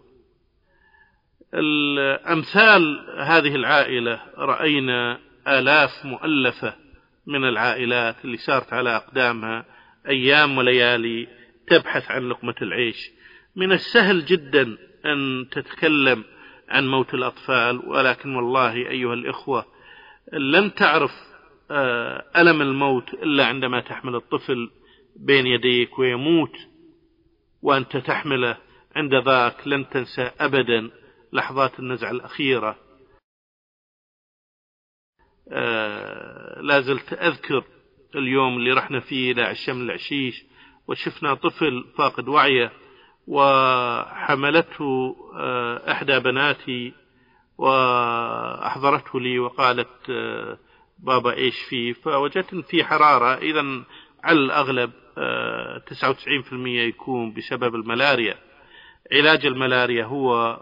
الأمثال 1.55 3.07
هذه 3.19 3.55
العائلة 3.55 4.21
رأينا 4.39 5.19
آلاف 5.49 6.05
مؤلفة 6.05 6.75
من 7.27 7.45
العائلات 7.45 8.25
اللي 8.25 8.37
صارت 8.37 8.73
على 8.73 8.97
أقدامها 8.97 9.65
أيام 10.09 10.59
وليالي 10.59 11.29
تبحث 11.69 12.11
عن 12.11 12.29
لقمة 12.29 12.55
العيش. 12.63 13.11
من 13.57 13.73
السهل 13.73 14.25
جدا 14.25 14.77
أن 15.07 15.47
تتكلم 15.51 16.25
عن 16.69 16.89
موت 16.89 17.15
الأطفال 17.15 17.89
ولكن 17.89 18.35
والله 18.35 18.75
أيها 18.75 19.15
الإخوة 19.15 19.65
لن 20.33 20.75
تعرف 20.75 21.11
آه، 21.11 21.36
ألم 22.37 22.63
الموت 22.63 23.15
إلا 23.15 23.47
عندما 23.47 23.81
تحمل 23.81 24.15
الطفل 24.15 24.71
بين 25.17 25.47
يديك 25.47 25.99
ويموت 25.99 26.57
وأنت 27.63 27.97
تحمله 27.97 28.57
عند 28.97 29.15
ذاك 29.15 29.69
لن 29.69 29.89
تنسى 29.89 30.31
أبدا 30.41 30.91
لحظات 31.33 31.79
النزعة 31.79 32.11
الأخيرة. 32.11 32.77
آه، 35.53 36.61
لا 36.61 36.81
زلت 36.81 37.13
أذكر 37.13 37.65
اليوم 38.15 38.57
اللي 38.57 38.73
رحنا 38.73 39.01
فيه 39.01 39.33
إلى 39.33 39.43
عشام 39.43 39.81
العشيش 39.83 40.45
وشفنا 40.89 41.35
طفل 41.35 41.85
فاقد 41.99 42.29
وعيه 42.29 42.73
وحملته 43.27 45.17
آه، 45.37 45.93
إحدى 45.93 46.19
بناتي 46.19 46.93
وأحضرته 47.59 49.21
لي 49.21 49.39
وقالت 49.39 50.11
آه، 50.11 50.59
بابا 50.99 51.35
إيش 51.35 51.59
فيه؟ 51.69 51.93
فوجدت 51.93 52.53
إن 52.53 52.63
في 52.63 52.85
حرارة 52.85 53.35
إذا 53.35 53.85
على 54.25 54.39
الأغلب 54.39 54.91
99% 55.17 56.53
يكون 56.67 57.33
بسبب 57.33 57.75
الملاريا. 57.75 58.39
علاج 59.13 59.47
الملاريا 59.47 60.05
هو 60.05 60.61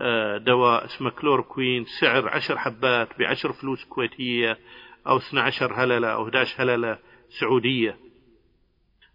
آه، 0.00 0.38
دواء 0.38 0.84
اسمه 0.84 1.10
كلوركوين 1.10 1.84
سعر 1.84 2.28
عشر 2.28 2.58
حبات 2.58 3.18
بعشر 3.18 3.52
فلوس 3.52 3.84
كويتية 3.84 4.58
أو 5.06 5.16
12 5.16 5.74
هللة 5.74 6.08
أو 6.08 6.24
11 6.24 6.62
هللة 6.62 6.98
سعودية. 7.40 7.98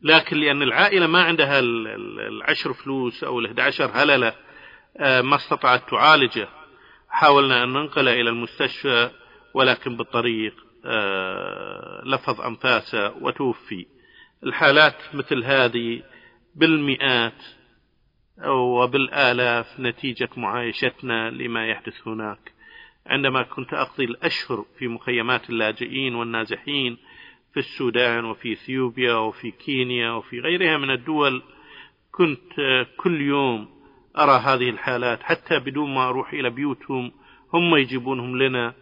لكن 0.02 0.38
لأن 0.38 0.62
العائلة 0.62 1.08
ما 1.08 1.24
عندها 1.24 1.60
العشر 1.60 2.74
فلوس 2.74 3.24
أو 3.24 3.40
ال 3.40 3.46
11 3.46 3.92
هللة 3.94 4.34
آه، 4.98 5.22
ما 5.22 5.36
استطاعت 5.36 5.90
تعالجه. 5.90 6.48
حاولنا 7.10 7.64
أن 7.64 7.70
ننقله 7.74 8.14
إلى 8.14 8.30
المستشفى 8.30 9.12
ولكن 9.54 9.98
بالطريق 9.98 10.54
آه، 10.86 12.02
لفظ 12.06 12.42
أنفاسه 12.42 13.14
وتوفي. 13.22 13.86
الحالات 14.44 14.96
مثل 15.14 15.44
هذه 15.44 16.04
بالمئات 16.56 17.44
وبالآلاف 18.48 19.80
نتيجة 19.80 20.30
معايشتنا 20.38 21.30
لما 21.30 21.68
يحدث 21.68 22.08
هناك. 22.08 22.52
عندما 23.06 23.44
كنت 23.44 23.74
أقضي 23.74 24.06
الأشهر 24.06 24.66
في 24.80 24.88
مخيمات 24.88 25.50
اللاجئين 25.50 26.16
والنازحين 26.16 26.98
في 27.54 27.60
السودان 27.60 28.26
وفي 28.26 28.54
إثيوبيا 28.54 29.14
وفي 29.14 29.52
كينيا 29.52 30.12
وفي 30.12 30.40
غيرها 30.40 30.78
من 30.78 30.92
الدول 30.92 31.44
كنت 32.12 32.86
كل 32.98 33.22
يوم 33.22 33.70
أرى 34.18 34.40
هذه 34.40 34.70
الحالات 34.70 35.24
حتى 35.24 35.60
بدون 35.60 35.94
ما 35.94 36.10
أروح 36.10 36.34
إلى 36.34 36.50
بيوتهم 36.50 37.12
هم 37.54 37.76
يجيبونهم 37.76 38.38
لنا 38.38 38.74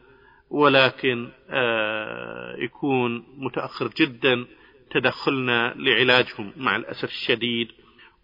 ولكن 0.49 1.29
آه، 1.49 2.55
يكون 2.57 3.23
متأخر 3.37 3.87
جدا 3.87 4.45
تدخلنا 4.91 5.73
لعلاجهم 5.77 6.53
مع 6.57 6.75
الأسف 6.75 7.09
الشديد. 7.09 7.71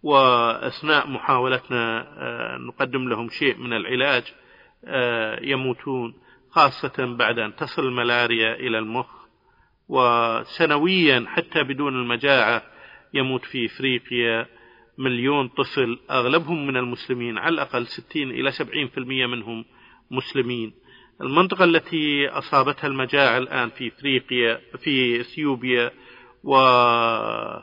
وأثناء 0.02 1.08
محاولتنا 1.08 2.00
آه، 2.18 2.58
نقدم 2.58 3.08
لهم 3.08 3.28
شيء 3.28 3.56
من 3.56 3.72
العلاج 3.72 4.24
آه، 4.84 5.40
يموتون 5.42 6.14
خاصة 6.50 7.16
بعد 7.16 7.38
أن 7.38 7.56
تصل 7.56 7.84
الملاريا 7.84 8.54
إلى 8.54 8.78
المخ. 8.78 9.26
وسنويا 9.88 11.24
حتى 11.28 11.62
بدون 11.62 11.94
المجاعة 11.94 12.62
يموت 13.14 13.44
في 13.44 13.66
إفريقيا 13.66 14.46
مليون 14.98 15.48
طفل 15.48 15.98
أغلبهم 16.10 16.66
من 16.66 16.76
المسلمين 16.76 17.38
على 17.38 17.54
الأقل 17.54 17.86
60 17.86 18.30
إلى 18.30 18.52
70% 18.52 19.26
منهم 19.26 19.64
مسلمين. 20.10 20.72
المنطقة 21.20 21.64
التي 21.64 22.28
أصابتها 22.28 22.86
المجاعة 22.86 23.38
الآن 23.38 23.70
في 23.70 23.88
إفريقيا 23.88 24.60
في 24.78 25.20
إثيوبيا 25.20 25.90
وهي 26.42 27.62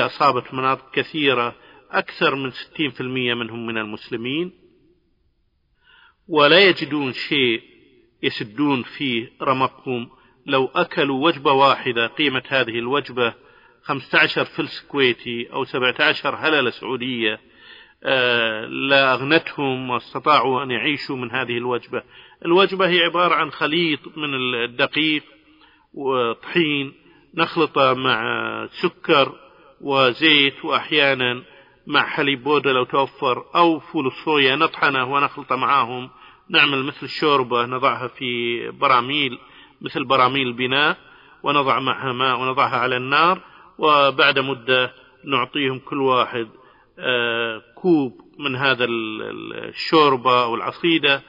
أصابت 0.00 0.54
مناطق 0.54 0.90
كثيرة 0.90 1.54
أكثر 1.90 2.34
من 2.34 2.52
60% 2.52 3.00
منهم 3.00 3.66
من 3.66 3.78
المسلمين 3.78 4.52
ولا 6.28 6.58
يجدون 6.68 7.12
شيء 7.12 7.62
يسدون 8.22 8.82
فيه 8.82 9.32
رمقهم. 9.42 10.10
لو 10.46 10.70
أكلوا 10.74 11.24
وجبة 11.26 11.52
واحدة 11.52 12.06
قيمة 12.06 12.42
هذه 12.48 12.78
الوجبة 12.78 13.34
15 13.82 14.44
فلس 14.44 14.80
كويتي 14.80 15.52
أو 15.52 15.64
17 15.64 16.36
هللة 16.36 16.70
سعودية 16.70 17.40
آه، 18.06 18.64
لا 18.64 19.14
أغنتهم 19.14 19.90
واستطاعوا 19.90 20.62
أن 20.62 20.70
يعيشوا 20.70 21.16
من 21.16 21.30
هذه 21.30 21.58
الوجبة. 21.58 22.02
الوجبة 22.44 22.88
هي 22.88 23.00
عبارة 23.00 23.34
عن 23.34 23.50
خليط 23.50 24.00
من 24.16 24.34
الدقيق 24.34 25.22
وطحين 25.94 26.92
نخلطه 27.34 27.94
مع 27.94 28.24
سكر 28.70 29.32
وزيت 29.80 30.64
وأحيانا 30.64 31.42
مع 31.86 32.06
حليب 32.06 32.44
بودرة 32.44 32.72
لو 32.72 32.84
توفر 32.84 33.44
أو 33.54 33.80
فول 33.80 34.06
الصويا 34.06 34.56
نطحنه 34.56 35.12
ونخلطه 35.12 35.56
معاهم. 35.56 36.10
نعمل 36.48 36.84
مثل 36.84 37.02
الشوربة 37.02 37.66
نضعها 37.66 38.08
في 38.08 38.70
براميل 38.70 39.38
مثل 39.80 40.04
براميل 40.04 40.46
البناء 40.46 40.96
ونضع 41.42 41.80
معها 41.80 42.12
ماء 42.12 42.40
ونضعها 42.40 42.76
على 42.76 42.96
النار 42.96 43.40
وبعد 43.78 44.38
مدة 44.38 44.94
نعطيهم 45.24 45.78
كل 45.78 46.00
واحد 46.00 46.48
كوب 47.74 48.20
من 48.38 48.56
هذا 48.56 48.84
الشوربة 49.68 50.44
أو 50.44 50.54
العصيدة 50.54 51.22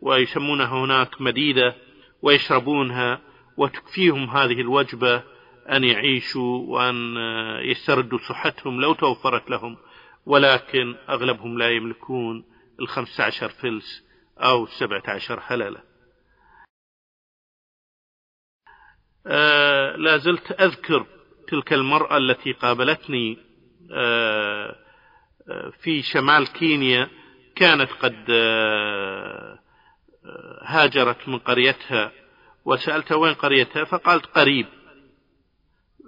ويسمونها 0.00 0.84
هناك 0.84 1.20
مديدة 1.20 1.76
ويشربونها 2.22 3.20
وتكفيهم 3.56 4.30
هذه 4.30 4.60
الوجبة 4.60 5.22
أن 5.68 5.84
يعيشوا 5.84 6.58
وأن 6.58 7.16
آه، 7.16 7.60
يستردوا 7.60 8.18
صحتهم 8.18 8.80
لو 8.80 8.94
توفرت 8.94 9.50
لهم 9.50 9.76
ولكن 10.26 10.96
أغلبهم 11.08 11.58
لا 11.58 11.70
يملكون 11.70 12.44
الخمسة 12.80 13.24
عشر 13.24 13.48
فلس 13.48 14.04
أو 14.38 14.64
السبعة 14.64 15.02
عشر 15.08 15.42
هللة 15.46 15.82
آه 19.26 19.96
لا 19.96 20.16
زلت 20.16 20.52
أذكر 20.60 21.06
تلك 21.48 21.72
المرأة 21.72 22.16
التي 22.16 22.52
قابلتني 22.52 23.38
آه 23.92 24.76
في 25.82 26.02
شمال 26.02 26.52
كينيا 26.52 27.10
كانت 27.56 27.90
قد 27.92 28.24
آه، 28.30 29.58
هاجرت 30.62 31.28
من 31.28 31.38
قريتها 31.38 32.12
وسألتها 32.64 33.14
وين 33.14 33.34
قريتها 33.34 33.84
فقالت 33.84 34.26
قريب. 34.26 34.66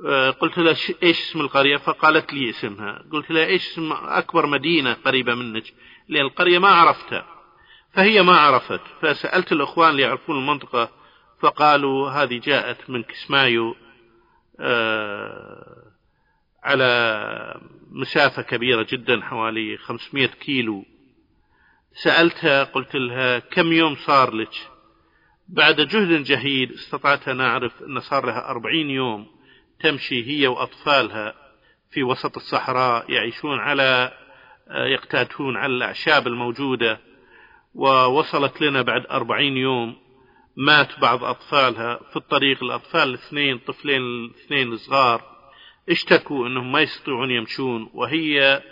آه، 0.06 0.30
قلت 0.30 0.58
لها 0.58 0.70
إيش 0.70 0.92
اسم 1.02 1.40
القرية؟ 1.40 1.76
فقالت 1.76 2.32
لي 2.32 2.50
اسمها. 2.50 3.04
قلت 3.12 3.30
لها 3.30 3.46
إيش 3.46 3.68
اسم 3.68 3.92
أكبر 3.92 4.46
مدينة 4.46 4.92
قريبة 4.92 5.34
منك؟ 5.34 5.64
لأن 6.08 6.24
القرية 6.24 6.58
ما 6.58 6.68
عرفتها. 6.68 7.26
فهي 7.92 8.22
ما 8.22 8.36
عرفت. 8.36 8.80
فسألت 9.00 9.52
الإخوان 9.52 9.90
اللي 9.90 10.02
يعرفون 10.02 10.38
المنطقة 10.38 10.90
فقالوا 11.40 12.10
هذه 12.10 12.38
جاءت 12.38 12.90
من 12.90 13.02
كسمايو. 13.02 13.76
آه، 14.60 15.81
على 16.62 17.60
مسافة 17.90 18.42
كبيرة 18.42 18.86
جدا 18.90 19.20
حوالي 19.22 19.76
500 19.76 20.26
كيلو. 20.26 20.84
سألتها 21.94 22.64
قلت 22.64 22.96
لها 22.96 23.38
كم 23.38 23.72
يوم 23.72 23.94
صار 23.94 24.34
لك؟ 24.34 24.54
بعد 25.48 25.80
جهد 25.80 26.22
جهيد 26.24 26.72
استطعت 26.72 27.28
أن 27.28 27.40
أعرف 27.40 27.82
أن 27.82 28.00
صار 28.00 28.26
لها 28.26 28.48
أربعين 28.50 28.90
يوم 28.90 29.26
تمشي 29.80 30.26
هي 30.26 30.46
وأطفالها 30.46 31.34
في 31.90 32.02
وسط 32.02 32.36
الصحراء 32.36 33.10
يعيشون 33.10 33.58
على 33.58 34.12
يقتاتون 34.70 35.56
على 35.56 35.72
الأعشاب 35.72 36.26
الموجودة 36.26 37.00
ووصلت 37.74 38.60
لنا 38.60 38.82
بعد 38.82 39.06
أربعين 39.10 39.56
يوم. 39.56 39.96
مات 40.56 41.00
بعض 41.00 41.24
أطفالها 41.24 42.00
في 42.10 42.16
الطريق 42.16 42.62
الأطفال 42.62 43.02
الاثنين 43.08 43.58
طفلين 43.58 44.02
الاثنين 44.02 44.72
الصغار 44.72 45.31
اشتكوا 45.88 46.46
أنهم 46.46 46.72
ما 46.72 46.80
يستطيعون 46.80 47.30
يمشون 47.30 47.90
وهي 47.94 48.62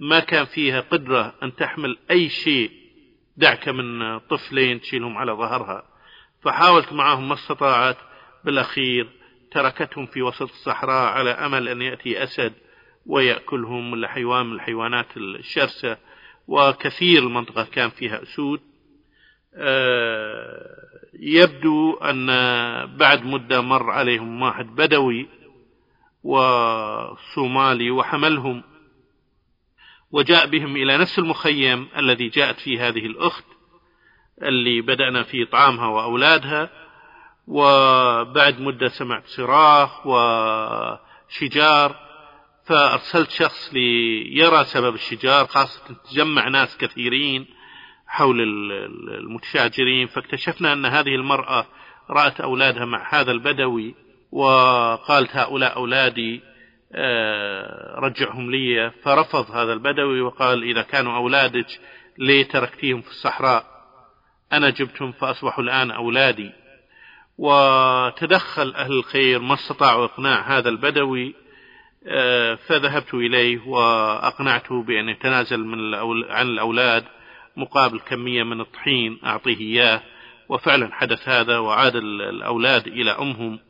ما 0.00 0.20
كان 0.20 0.44
فيها 0.44 0.80
قدرة 0.80 1.34
أن 1.42 1.56
تحمل 1.56 1.98
أي 2.10 2.28
شيء 2.28 2.70
دعك 3.36 3.68
من 3.68 4.18
طفلين 4.18 4.80
تشيلهم 4.80 5.18
على 5.18 5.32
ظهرها. 5.32 5.82
فحاولت 6.42 6.92
معهم 6.92 7.28
ما 7.28 7.34
استطاعت 7.34 7.96
بالأخير 8.44 9.08
تركتهم 9.50 10.06
في 10.06 10.22
وسط 10.22 10.42
الصحراء 10.42 11.12
على 11.12 11.30
أمل 11.30 11.68
أن 11.68 11.82
يأتي 11.82 12.22
أسد 12.22 12.52
ويأكلهم 13.06 13.92
ولا 13.92 14.08
حيوان 14.08 14.46
من 14.46 14.54
الحيوانات 14.54 15.16
الشرسة 15.16 15.96
وكثير 16.48 17.22
المنطقة 17.22 17.64
كان 17.64 17.90
فيها 17.90 18.22
أسود. 18.22 18.60
آه، 19.54 20.88
يبدو 21.20 21.94
أن 21.94 22.26
بعد 22.96 23.26
مدة 23.26 23.60
مر 23.60 23.90
عليهم 23.90 24.42
واحد 24.42 24.66
بدوي 24.66 25.37
وصومالي 26.22 27.90
وحملهم 27.90 28.62
وجاء 30.10 30.46
بهم 30.46 30.76
إلى 30.76 30.98
نفس 30.98 31.18
المخيم 31.18 31.88
الذي 31.96 32.28
جاءت 32.28 32.60
فيه 32.60 32.88
هذه 32.88 33.06
الأخت 33.06 33.44
اللي 34.42 34.80
بدأنا 34.80 35.22
في 35.22 35.42
إطعامها 35.42 35.86
وأولادها 35.86 36.70
وبعد 37.46 38.60
مدة 38.60 38.88
سمعت 38.88 39.26
صراخ 39.26 40.06
وشجار 40.06 41.96
فأرسلت 42.64 43.30
شخص 43.30 43.70
ليرى 43.72 44.64
سبب 44.64 44.94
الشجار 44.94 45.46
خاصة 45.46 45.94
تجمع 46.10 46.48
ناس 46.48 46.76
كثيرين 46.76 47.46
حول 48.06 48.40
المتشاجرين 49.18 50.06
فاكتشفنا 50.06 50.72
أن 50.72 50.86
هذه 50.86 51.14
المرأة 51.14 51.66
رأت 52.10 52.40
أولادها 52.40 52.84
مع 52.84 53.14
هذا 53.14 53.32
البدوي 53.32 53.94
وقالت 54.32 55.36
هؤلاء 55.36 55.76
أولادي 55.76 56.42
آه، 56.94 57.94
رجعهم 57.98 58.50
لي. 58.50 58.90
فرفض 59.02 59.50
هذا 59.50 59.72
البدوي 59.72 60.20
وقال 60.20 60.62
إذا 60.62 60.82
كانوا 60.82 61.16
أولادك 61.16 61.80
ليه 62.18 62.48
تركتيهم 62.48 63.00
في 63.00 63.10
الصحراء؟ 63.10 63.64
أنا 64.52 64.70
جبتهم 64.70 65.12
فأصبحوا 65.12 65.64
الآن 65.64 65.90
أولادي. 65.90 66.52
وتدخل 67.38 68.74
أهل 68.74 68.92
الخير 68.92 69.38
ما 69.38 69.54
استطاعوا 69.54 70.04
إقناع 70.04 70.58
هذا 70.58 70.68
البدوي 70.68 71.34
آه، 72.06 72.54
فذهبت 72.54 73.14
إليه 73.14 73.60
وأقنعته 73.66 74.82
بأن 74.82 75.08
يتنازل 75.08 75.64
من 75.64 75.94
عن 76.30 76.46
الأولاد 76.46 77.04
مقابل 77.56 78.00
كمية 78.00 78.42
من 78.42 78.60
الطحين 78.60 79.18
أعطيه 79.24 79.60
إياه. 79.60 80.02
وفعلا 80.48 80.94
حدث 80.94 81.28
هذا 81.28 81.58
وعاد 81.58 81.96
الأولاد 81.96 82.86
إلى 82.86 83.10
أمهم. 83.10 83.67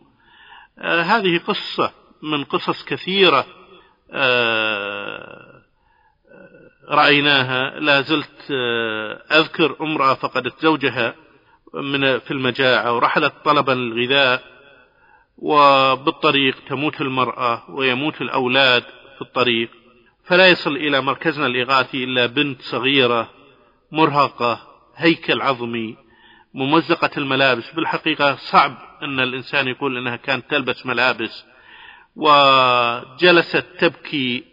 هذه 0.82 1.38
قصة 1.38 1.92
من 2.22 2.44
قصص 2.44 2.84
كثيرة 2.84 3.46
آه، 4.12 5.62
رأيناها. 6.88 7.80
لا 7.80 8.00
زلت 8.00 8.50
آه، 8.50 9.22
أذكر 9.38 9.76
امرأة 9.80 10.14
فقدت 10.14 10.62
زوجها 10.62 11.14
من 11.74 12.18
في 12.18 12.30
المجاعة 12.30 12.94
ورحلت 12.94 13.34
طلبا 13.44 13.72
للغذاء 13.72 14.42
وبالطريق 15.38 16.56
تموت 16.68 17.00
المرأة 17.00 17.70
ويموت 17.70 18.20
الأولاد 18.20 18.82
في 19.16 19.22
الطريق. 19.22 19.70
فلا 20.24 20.48
يصل 20.48 20.76
إلى 20.76 21.00
مركزنا 21.00 21.46
الإغاثي 21.46 22.04
إلا 22.04 22.26
بنت 22.26 22.62
صغيرة 22.62 23.30
مرهقة 23.92 24.60
هيكل 24.96 25.40
عظمي 25.40 25.96
ممزقة 26.54 27.10
الملابس 27.16 27.70
بالحقيقة 27.70 28.36
صعب 28.36 28.87
أن 29.02 29.20
الإنسان 29.20 29.68
يقول 29.68 29.96
أنها 29.96 30.16
كانت 30.16 30.50
تلبس 30.50 30.86
ملابس 30.86 31.44
وجلست 32.16 33.64
تبكي 33.78 34.44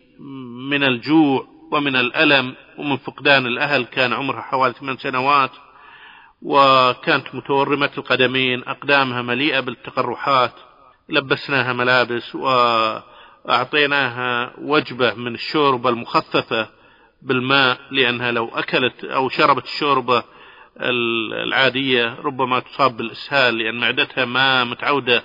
من 0.69 0.84
الجوع 0.84 1.47
ومن 1.71 1.95
الألم 1.95 2.55
ومن 2.77 2.97
فقدان 2.97 3.45
الأهل. 3.45 3.86
كان 3.86 4.13
عمرها 4.13 4.41
حوالي 4.41 4.73
ثمان 4.73 4.97
سنوات 4.97 5.51
وكانت 6.41 7.36
متورمة 7.36 7.91
القدمين 7.97 8.63
أقدامها 8.63 9.21
مليئة 9.21 9.60
بالتقرحات. 9.60 10.53
لبسناها 11.10 11.73
ملابس 11.73 12.36
وأعطيناها 13.45 14.53
وجبة 14.58 15.13
من 15.13 15.34
الشوربة 15.34 15.89
المخففة 15.89 16.69
بالماء 17.21 17.79
لأنها 17.91 18.31
لو 18.31 18.49
أكلت 18.55 19.03
أو 19.03 19.29
شربت 19.29 19.63
الشوربة 19.63 20.23
العادية 20.81 22.15
ربما 22.15 22.59
تصاب 22.59 22.97
بالإسهال 22.97 23.57
لأن 23.57 23.75
معدتها 23.79 24.25
ما 24.25 24.63
متعودة 24.63 25.23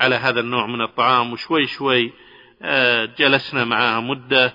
على 0.00 0.14
هذا 0.14 0.40
النوع 0.40 0.66
من 0.66 0.82
الطعام 0.82 1.32
وشوي 1.32 1.66
شوي 1.66 2.12
آه، 2.62 3.04
جلسنا 3.04 3.64
معها 3.64 4.00
مدة 4.00 4.54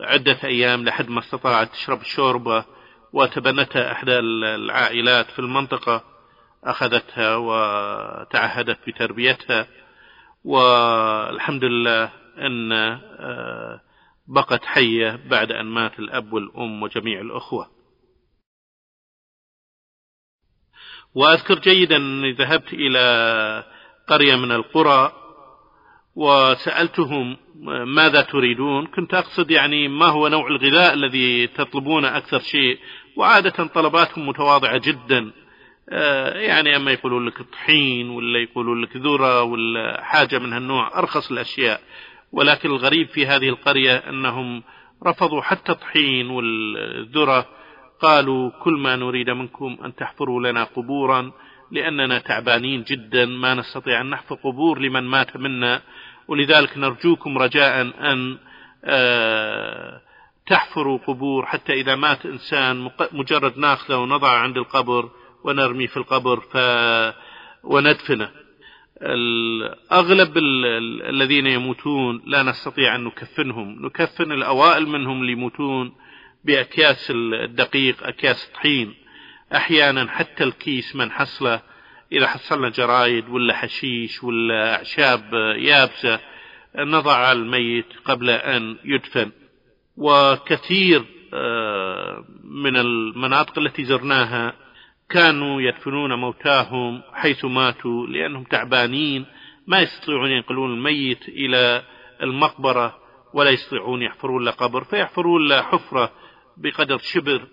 عدة 0.00 0.38
أيام 0.44 0.84
لحد 0.84 1.08
ما 1.08 1.20
استطاعت 1.20 1.72
تشرب 1.72 2.00
الشوربة 2.00 2.64
وتبنتها 3.12 3.92
إحدى 3.92 4.18
العائلات 4.18 5.30
في 5.30 5.38
المنطقة 5.38 6.04
أخذتها 6.64 7.36
وتعهدت 7.36 8.78
بتربيتها. 8.86 9.66
والحمد 10.44 11.64
لله 11.64 12.10
أن 12.38 12.72
آه، 12.72 13.80
بقت 14.28 14.64
حية 14.64 15.20
بعد 15.30 15.52
أن 15.52 15.66
مات 15.66 15.98
الأب 15.98 16.32
والأم 16.32 16.82
وجميع 16.82 17.20
الأخوة. 17.20 17.77
وأذكر 21.14 21.58
جيدا 21.58 21.96
أني 21.96 22.32
ذهبت 22.32 22.72
إلى 22.72 23.64
قرية 24.08 24.36
من 24.36 24.52
القرى 24.52 25.12
وسألتهم 26.16 27.36
ماذا 27.86 28.20
تريدون؟ 28.20 28.86
كنت 28.86 29.14
أقصد 29.14 29.50
يعني 29.50 29.88
ما 29.88 30.06
هو 30.06 30.28
نوع 30.28 30.46
الغذاء 30.46 30.94
الذي 30.94 31.46
تطلبونه 31.46 32.16
أكثر 32.16 32.38
شيء؟ 32.38 32.78
وعادة 33.16 33.64
طلباتهم 33.66 34.28
متواضعة 34.28 34.78
جدا. 34.78 35.32
آه، 35.90 36.38
يعني 36.38 36.76
أما 36.76 36.90
يقولون 36.90 37.26
لك 37.26 37.42
طحين 37.42 38.10
ولا 38.10 38.38
يقولون 38.38 38.82
لك 38.82 38.96
ذرة 38.96 39.42
ولا 39.42 40.04
حاجة 40.04 40.38
من 40.38 40.52
هالنوع 40.52 40.98
أرخص 40.98 41.30
الأشياء. 41.30 41.80
ولكن 42.32 42.68
الغريب 42.70 43.08
في 43.08 43.26
هذه 43.26 43.48
القرية 43.48 43.96
أنهم 43.96 44.62
رفضوا 45.06 45.42
حتى 45.42 45.72
الطحين 45.72 46.30
والذرة. 46.30 47.46
قالوا 48.00 48.50
كل 48.62 48.72
ما 48.72 48.96
نريد 48.96 49.30
منكم 49.30 49.78
أن 49.84 49.94
تحفروا 49.94 50.50
لنا 50.50 50.64
قبورا 50.64 51.32
لأننا 51.70 52.18
تعبانين 52.18 52.82
جدا 52.82 53.26
ما 53.26 53.54
نستطيع 53.54 54.00
أن 54.00 54.10
نحفر 54.10 54.34
قبور 54.34 54.78
لمن 54.78 55.04
مات 55.04 55.36
منا. 55.36 55.82
ولذلك 56.28 56.78
نرجوكم 56.78 57.38
رجاء 57.38 57.82
أن 57.82 58.38
آه، 58.84 60.00
تحفروا 60.46 60.98
قبور 60.98 61.46
حتى 61.46 61.72
إذا 61.72 61.94
مات 61.94 62.26
إنسان 62.26 62.90
مجرد 63.12 63.58
ناخذه 63.58 63.96
ونضعه 63.96 64.38
عند 64.38 64.56
القبر 64.56 65.10
ونرمي 65.44 65.86
في 65.86 65.96
القبر 65.96 66.40
ف 66.40 66.56
وندفنه. 67.64 68.30
أغلب 69.92 70.38
الذين 71.08 71.46
يموتون 71.46 72.22
لا 72.26 72.42
نستطيع 72.42 72.94
أن 72.94 73.04
نكفنهم. 73.04 73.86
نكفن 73.86 74.32
الأوائل 74.32 74.88
منهم 74.88 75.20
اللي 75.20 75.32
يموتون 75.32 75.92
بأكياس 76.44 77.10
الدقيق 77.10 78.06
أكياس 78.06 78.50
طحين. 78.54 78.94
أحيانا 79.54 80.10
حتى 80.10 80.44
الكيس 80.44 80.96
من 80.96 81.10
حصله 81.10 81.62
إذا 82.12 82.26
حصلنا 82.26 82.68
جرايد 82.68 83.28
ولا 83.28 83.54
حشيش 83.54 84.24
ولا 84.24 84.74
أعشاب 84.74 85.34
يابسة 85.56 86.20
نضع 86.76 87.32
الميت 87.32 87.86
قبل 88.04 88.30
أن 88.30 88.76
يدفن. 88.84 89.30
وكثير 89.96 91.04
آه، 91.34 92.24
من 92.44 92.76
المناطق 92.76 93.58
التي 93.58 93.84
زرناها 93.84 94.54
كانوا 95.10 95.60
يدفنون 95.60 96.14
موتاهم 96.14 97.02
حيث 97.12 97.44
ماتوا 97.44 98.06
لأنهم 98.06 98.44
تعبانين 98.44 99.26
ما 99.66 99.80
يستطيعون 99.80 100.30
ينقلون 100.30 100.74
الميت 100.74 101.28
إلى 101.28 101.82
المقبرة 102.22 102.98
ولا 103.34 103.50
يستطيعون 103.50 104.02
يحفرون 104.02 104.44
له 104.44 104.50
قبر 104.50 104.84
فيحفرون 104.84 105.48
له 105.48 105.62
حفرة. 105.62 106.12
بقدر 106.62 106.98
شبر 106.98 107.46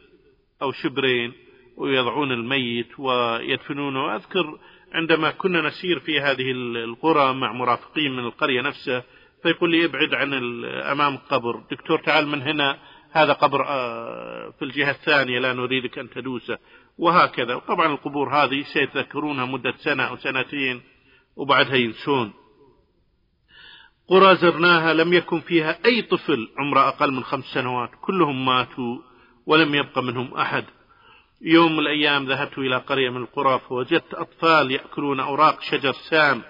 أو 0.61 0.71
شبرين 0.71 1.33
ويضعون 1.77 2.31
الميت 2.31 2.99
ويدفنونه. 2.99 4.15
أذكر 4.15 4.59
عندما 4.93 5.31
كنا 5.31 5.61
نسير 5.61 5.99
في 5.99 6.19
هذه 6.19 6.51
القرى 6.51 7.33
مع 7.33 7.51
مرافقين 7.51 8.11
من 8.11 8.25
القرية 8.25 8.61
نفسها 8.61 9.03
فيقول 9.43 9.71
لي 9.71 9.85
ابعد 9.85 10.13
عن 10.13 10.33
أمام 10.65 11.13
القبر 11.13 11.63
دكتور 11.71 11.99
تعال 11.99 12.27
من 12.27 12.41
هنا 12.41 12.77
هذا 13.11 13.33
قبر 13.33 13.67
آه، 13.67 14.53
في 14.59 14.65
الجهة 14.65 14.91
الثانية 14.91 15.39
لا 15.39 15.53
نريدك 15.53 15.99
أن 15.99 16.09
تدوسه. 16.09 16.57
وهكذا. 16.97 17.57
طبعا 17.57 17.87
القبور 17.87 18.29
هذه 18.29 18.61
سيتذكرونها 18.61 19.45
مدة 19.45 19.73
سنة 19.77 20.03
أو 20.03 20.15
سنتين 20.15 20.81
وبعدها 21.35 21.75
ينسون. 21.75 22.33
قرى 24.09 24.35
زرناها 24.35 24.93
لم 24.93 25.13
يكن 25.13 25.39
فيها 25.39 25.77
أي 25.85 26.01
طفل 26.01 26.47
عمره 26.57 26.87
أقل 26.87 27.11
من 27.11 27.23
خمس 27.23 27.45
سنوات. 27.45 27.89
كلهم 28.01 28.45
ماتوا 28.45 28.97
ولم 29.45 29.75
يبق 29.75 29.99
منهم 29.99 30.33
أحد. 30.33 30.65
يوم 31.41 31.73
من 31.73 31.79
الأيام 31.79 32.25
ذهبت 32.25 32.57
إلى 32.57 32.77
قرية 32.77 33.09
من 33.09 33.21
القرى 33.21 33.59
فوجدت 33.59 34.13
أطفال 34.13 34.71
يأكلون 34.71 35.19
أوراق 35.19 35.61
شجر 35.61 35.91
سام 35.91 36.41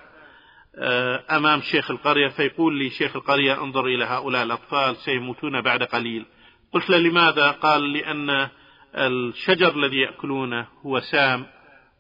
آه، 0.78 1.24
أمام 1.32 1.62
شيخ 1.62 1.92
القرية 1.92 2.28
فيقول 2.28 2.78
لي 2.80 2.90
شيخ 2.90 3.16
القرية 3.16 3.64
انظر 3.64 3.86
إلى 3.86 4.06
هؤلاء 4.06 4.44
الأطفال 4.44 4.96
سيموتون 4.96 5.62
بعد 5.62 5.84
قليل. 5.84 6.26
قلت 6.74 6.90
له 6.90 6.98
لماذا؟ 6.98 7.52
قال 7.52 7.94
لأن 7.94 8.50
الشجر 8.96 9.76
الذي 9.76 9.98
يأكلونه 9.98 10.68
هو 10.86 11.00
سام 11.00 11.46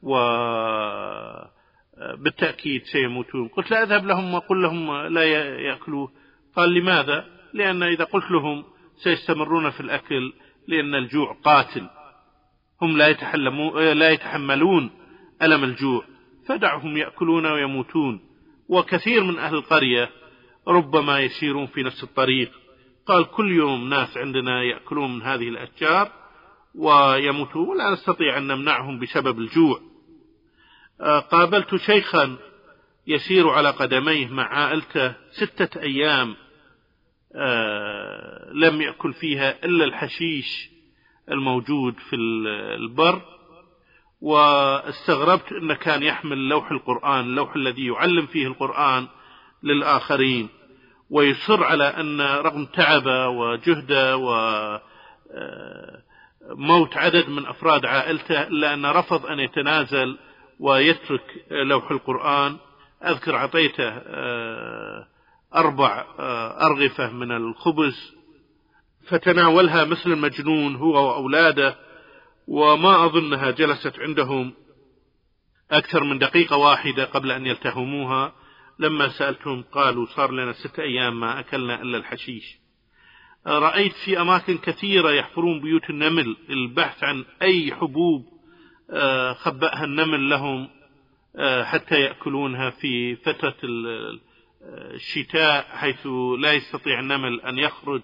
و 0.03 0.15
بالتأكيد 2.17 2.83
سيموتون. 2.83 3.47
قلت 3.47 3.71
لا 3.71 3.83
أذهب 3.83 4.05
لهم 4.05 4.33
وقل 4.33 4.61
لهم 4.61 5.07
لا 5.07 5.23
يأكلوه. 5.59 6.11
قال 6.55 6.73
لماذا؟ 6.73 7.25
لأن 7.53 7.83
إذا 7.83 8.03
قلت 8.03 8.31
لهم 8.31 8.63
سيستمرون 8.95 9.69
في 9.69 9.79
الأكل 9.79 10.33
لأن 10.67 10.95
الجوع 10.95 11.37
قاتل. 11.43 11.89
هم 12.81 12.97
لا, 12.97 13.11
لا 13.93 14.09
يتحملون 14.09 14.91
ألم 15.41 15.63
الجوع. 15.63 16.05
فدعهم 16.47 16.97
يأكلون 16.97 17.45
ويموتون. 17.45 18.21
وكثير 18.69 19.23
من 19.23 19.39
أهل 19.39 19.55
القرية 19.55 20.09
ربما 20.67 21.19
يسيرون 21.19 21.67
في 21.67 21.83
نفس 21.83 22.03
الطريق. 22.03 22.51
قال 23.07 23.25
كل 23.25 23.51
يوم 23.51 23.89
ناس 23.89 24.17
عندنا 24.17 24.63
يأكلون 24.63 25.15
من 25.15 25.21
هذه 25.21 25.49
الأشجار 25.49 26.11
ويموتون. 26.75 27.69
ولا 27.69 27.93
نستطيع 27.93 28.37
أن 28.37 28.47
نمنعهم 28.47 28.99
بسبب 28.99 29.39
الجوع. 29.39 29.94
قابلت 31.31 31.75
شيخا 31.75 32.37
يسير 33.07 33.49
على 33.49 33.69
قدميه 33.69 34.27
مع 34.27 34.43
عائلته 34.43 35.13
ستة 35.31 35.81
أيام 35.81 36.35
آه، 37.35 38.51
لم 38.53 38.81
يأكل 38.81 39.13
فيها 39.13 39.65
إلا 39.65 39.85
الحشيش 39.85 40.69
الموجود 41.31 41.95
في 42.09 42.15
البر 42.75 43.21
واستغربت 44.21 45.51
أنه 45.51 45.73
كان 45.73 46.03
يحمل 46.03 46.49
لوح 46.49 46.71
القرآن 46.71 47.19
اللوح 47.19 47.55
الذي 47.55 47.85
يعلم 47.85 48.25
فيه 48.25 48.47
القرآن 48.47 49.07
للآخرين 49.63 50.49
ويصر 51.09 51.63
على 51.63 51.83
أن 51.83 52.21
رغم 52.21 52.65
تعبه 52.65 53.27
وجهده 53.27 54.17
و 54.17 54.33
آه، 55.31 56.01
عدد 56.95 57.29
من 57.29 57.45
أفراد 57.45 57.85
عائلته 57.85 58.41
إلا 58.41 58.73
أنه 58.73 58.91
رفض 58.91 59.25
أن 59.25 59.39
يتنازل 59.39 60.17
ويترك 60.59 61.45
لوح 61.51 61.91
القرآن. 61.91 62.57
أذكر 63.03 63.35
عطيته 63.35 63.89
آه، 63.89 65.07
أربع 65.55 66.05
آه، 66.19 66.65
أرغفة 66.65 67.11
من 67.13 67.31
الخبز 67.31 68.15
فتناولها 69.07 69.83
مثل 69.83 70.11
المجنون 70.11 70.75
هو 70.75 71.07
وأولاده 71.07 71.75
وما 72.47 73.05
أظنها 73.05 73.51
جلست 73.51 73.99
عندهم 73.99 74.53
أكثر 75.71 76.03
من 76.03 76.19
دقيقة 76.19 76.57
واحدة 76.57 77.05
قبل 77.05 77.31
أن 77.31 77.45
يلتهموها. 77.45 78.33
لما 78.79 79.09
سألتهم 79.09 79.63
قالوا 79.71 80.05
صار 80.05 80.31
لنا 80.31 80.53
ستة 80.53 80.83
أيام 80.83 81.19
ما 81.19 81.39
أكلنا 81.39 81.81
إلا 81.81 81.97
الحشيش. 81.97 82.57
رأيت 83.47 83.93
في 84.05 84.21
أماكن 84.21 84.57
كثيرة 84.57 85.11
يحفرون 85.11 85.61
بيوت 85.61 85.89
النمل 85.89 86.37
البحث 86.49 87.03
عن 87.03 87.25
أي 87.41 87.75
حبوب 87.75 88.25
آه، 88.25 88.34
خبأها 89.33 89.83
النمل 89.83 90.29
لهم 90.29 90.69
آه، 91.37 91.63
حتى 91.63 92.01
يأكلونها 92.01 92.69
في 92.69 93.15
فترة 93.15 93.55
الشتاء 94.93 95.63
حيث 95.63 96.07
لا 96.39 96.53
يستطيع 96.53 96.99
النمل 96.99 97.41
أن 97.41 97.57
يخرج. 97.57 98.01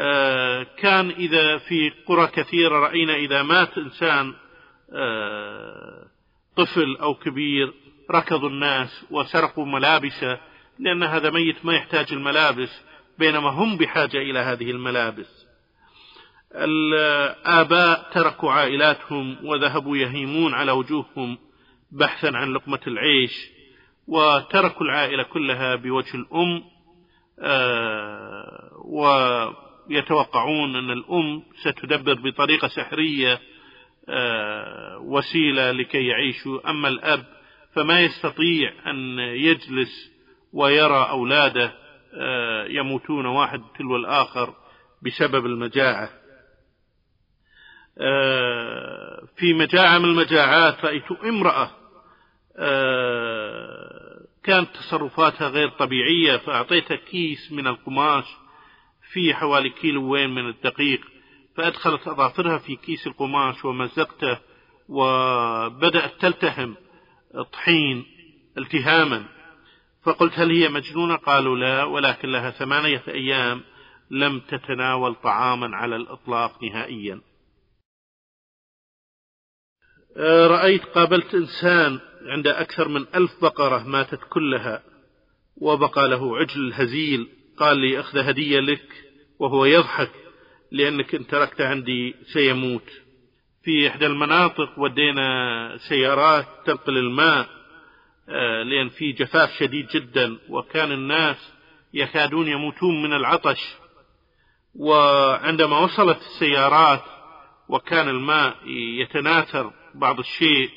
آه، 0.00 0.62
كان 0.62 1.10
إذا 1.10 1.58
في 1.58 1.90
قرى 2.06 2.26
كثيرة 2.26 2.78
رأينا 2.78 3.14
إذا 3.14 3.42
مات 3.42 3.78
إنسان 3.78 4.34
طفل 6.56 6.96
أو 6.96 7.14
كبير 7.14 7.72
ركضوا 8.10 8.48
الناس 8.48 9.04
وسرقوا 9.10 9.66
ملابسه 9.66 10.38
لأن 10.78 11.02
هذا 11.02 11.30
ميت 11.30 11.64
ما 11.64 11.74
يحتاج 11.74 12.12
الملابس 12.12 12.82
بينما 13.18 13.50
هم 13.50 13.76
بحاجة 13.76 14.16
إلى 14.16 14.38
هذه 14.38 14.70
الملابس. 14.70 15.37
الآباء 16.64 18.10
تركوا 18.12 18.52
عائلاتهم 18.52 19.36
وذهبوا 19.44 19.96
يهيمون 19.96 20.54
على 20.54 20.72
وجوههم 20.72 21.38
بحثا 21.92 22.26
عن 22.34 22.52
لقمة 22.52 22.80
العيش 22.86 23.50
وتركوا 24.06 24.86
العائلة 24.86 25.22
كلها 25.22 25.74
بوجه 25.74 26.14
الأم 26.14 26.62
آه، 27.40 28.70
ويتوقعون 28.84 30.76
أن 30.76 30.90
الأم 30.90 31.42
ستدبر 31.62 32.14
بطريقة 32.14 32.68
سحرية 32.68 33.40
آه، 34.08 34.98
وسيلة 34.98 35.70
لكي 35.70 36.06
يعيشوا 36.06 36.70
أما 36.70 36.88
الأب 36.88 37.24
فما 37.74 38.00
يستطيع 38.00 38.72
أن 38.86 39.18
يجلس 39.18 40.12
ويرى 40.52 41.08
أولاده 41.10 41.72
آه، 42.14 42.64
يموتون 42.68 43.26
واحد 43.26 43.62
تلو 43.78 43.96
الآخر 43.96 44.54
بسبب 45.02 45.46
المجاعة. 45.46 46.10
في 49.36 49.54
مجاعة 49.54 49.98
من 49.98 50.04
المجاعات 50.04 50.84
رأيت 50.84 51.12
امرأة 51.24 51.70
آه، 52.56 54.20
كانت 54.44 54.68
تصرفاتها 54.76 55.48
غير 55.48 55.68
طبيعية 55.68 56.36
فأعطيتها 56.36 56.96
كيس 56.96 57.52
من 57.52 57.66
القماش 57.66 58.24
فيه 59.12 59.34
حوالي 59.34 59.70
كيلوين 59.70 60.30
من 60.34 60.48
الدقيق 60.48 61.00
فأدخلت 61.56 62.08
أظافرها 62.08 62.58
في 62.58 62.76
كيس 62.76 63.06
القماش 63.06 63.64
ومزقته 63.64 64.38
وبدأت 64.88 66.20
تلتهم 66.20 66.76
طحين 67.52 68.06
التهاما. 68.58 69.24
فقلت 70.02 70.38
هل 70.38 70.50
هي 70.50 70.68
مجنونة؟ 70.68 71.16
قالوا 71.16 71.56
لا 71.56 71.84
ولكن 71.84 72.28
لها 72.28 72.50
ثمانية 72.50 73.02
أيام 73.08 73.62
لم 74.10 74.40
تتناول 74.40 75.14
طعاما 75.14 75.76
على 75.76 75.96
الإطلاق 75.96 76.62
نهائيا. 76.64 77.14
آه، 77.14 77.27
رأيت 80.20 80.84
قابلت 80.84 81.34
إنسان 81.34 81.98
عنده 82.26 82.60
أكثر 82.60 82.88
من 82.88 83.06
ألف 83.14 83.30
بقرة 83.42 83.78
ماتت 83.88 84.20
كلها 84.30 84.82
وبقى 85.56 86.08
له 86.08 86.38
عجل 86.38 86.72
هزيل 86.74 87.28
قال 87.58 87.78
لي 87.78 88.00
أخذ 88.00 88.18
هدية 88.18 88.60
لك 88.60 89.04
وهو 89.38 89.64
يضحك 89.64 90.10
لأنك 90.72 91.14
إن 91.14 91.26
تركت 91.26 91.60
عندي 91.60 92.14
سيموت. 92.32 92.90
في 93.64 93.88
إحدى 93.88 94.06
المناطق 94.06 94.78
ودينا 94.78 95.76
سيارات 95.88 96.46
تنقل 96.66 96.98
الماء 96.98 97.48
آه، 98.28 98.62
لأن 98.62 98.88
في 98.88 99.12
جفاف 99.12 99.58
شديد 99.58 99.86
جدا 99.94 100.38
وكان 100.48 100.92
الناس 100.92 101.52
يكادون 101.94 102.48
يموتون 102.48 103.02
من 103.02 103.12
العطش. 103.12 103.74
وعندما 104.74 105.78
وصلت 105.78 106.18
السيارات 106.18 107.02
وكان 107.68 108.08
الماء 108.08 108.56
يتناثر 109.00 109.72
بعض 109.94 110.18
الشيء 110.18 110.70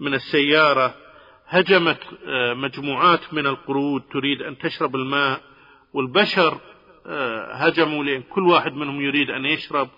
من 0.00 0.14
السيارة 0.14 0.94
هجمت 1.46 2.00
آه، 2.26 2.54
مجموعات 2.54 3.34
من 3.34 3.46
القرود 3.46 4.02
تريد 4.12 4.42
أن 4.42 4.58
تشرب 4.58 4.96
الماء 4.96 5.40
والبشر 5.92 6.60
آه، 7.06 7.52
هجموا 7.52 8.04
لأن 8.04 8.22
كل 8.22 8.42
واحد 8.42 8.72
منهم 8.72 9.00
يريد 9.00 9.30
أن 9.30 9.44
يشرب 9.44 9.88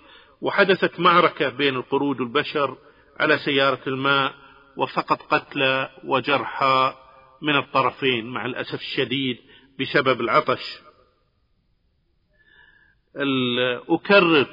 وحدثت 0.40 1.00
معركة 1.00 1.48
بين 1.48 1.76
القرود 1.76 2.20
والبشر 2.20 2.76
على 3.20 3.38
سيارة 3.38 3.80
الماء 3.86 4.34
وفقط 4.76 5.22
قتلى 5.22 5.90
وجرحى 6.04 6.94
من 7.42 7.56
الطرفين 7.56 8.26
مع 8.26 8.46
الأسف 8.46 8.80
الشديد 8.80 9.38
بسبب 9.80 10.20
العطش. 10.20 10.78
أكرر 13.88 14.46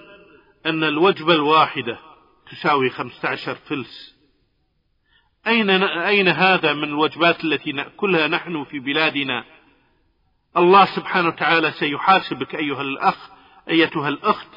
أن 0.66 0.84
الوجبة 0.84 1.34
الواحدة 1.34 2.11
تساوي 2.52 2.90
15 2.90 3.56
فلس. 3.56 4.16
أين, 5.48 5.70
أين 5.84 6.28
هذا 6.28 6.74
من 6.74 6.84
الوجبات 6.84 7.44
التي 7.44 7.72
نأكلها 7.72 8.28
نحن 8.28 8.64
في 8.64 8.80
بلادنا؟ 8.80 9.44
الله 10.58 10.86
سبحانه 10.86 11.28
وتعالى 11.28 11.72
سيحاسبك 11.72 12.56
أيها 12.56 12.82
الأخ 12.82 13.30
أيتها 13.70 14.10
الأخت 14.10 14.48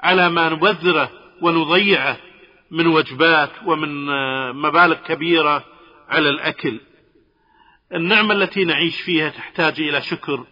على 0.00 0.28
ما 0.28 0.48
نبذره 0.48 1.10
ونضيعه 1.42 2.16
من 2.70 2.86
وجبات 2.86 3.50
ومن 3.66 4.06
مبالغ 4.52 4.94
كبيرة 4.94 5.64
على 6.08 6.28
الأكل. 6.28 6.80
النعمة 7.94 8.34
التي 8.34 8.64
نعيش 8.64 9.00
فيها 9.00 9.28
تحتاج 9.28 9.80
إلى 9.80 10.02
شكر 10.02 10.46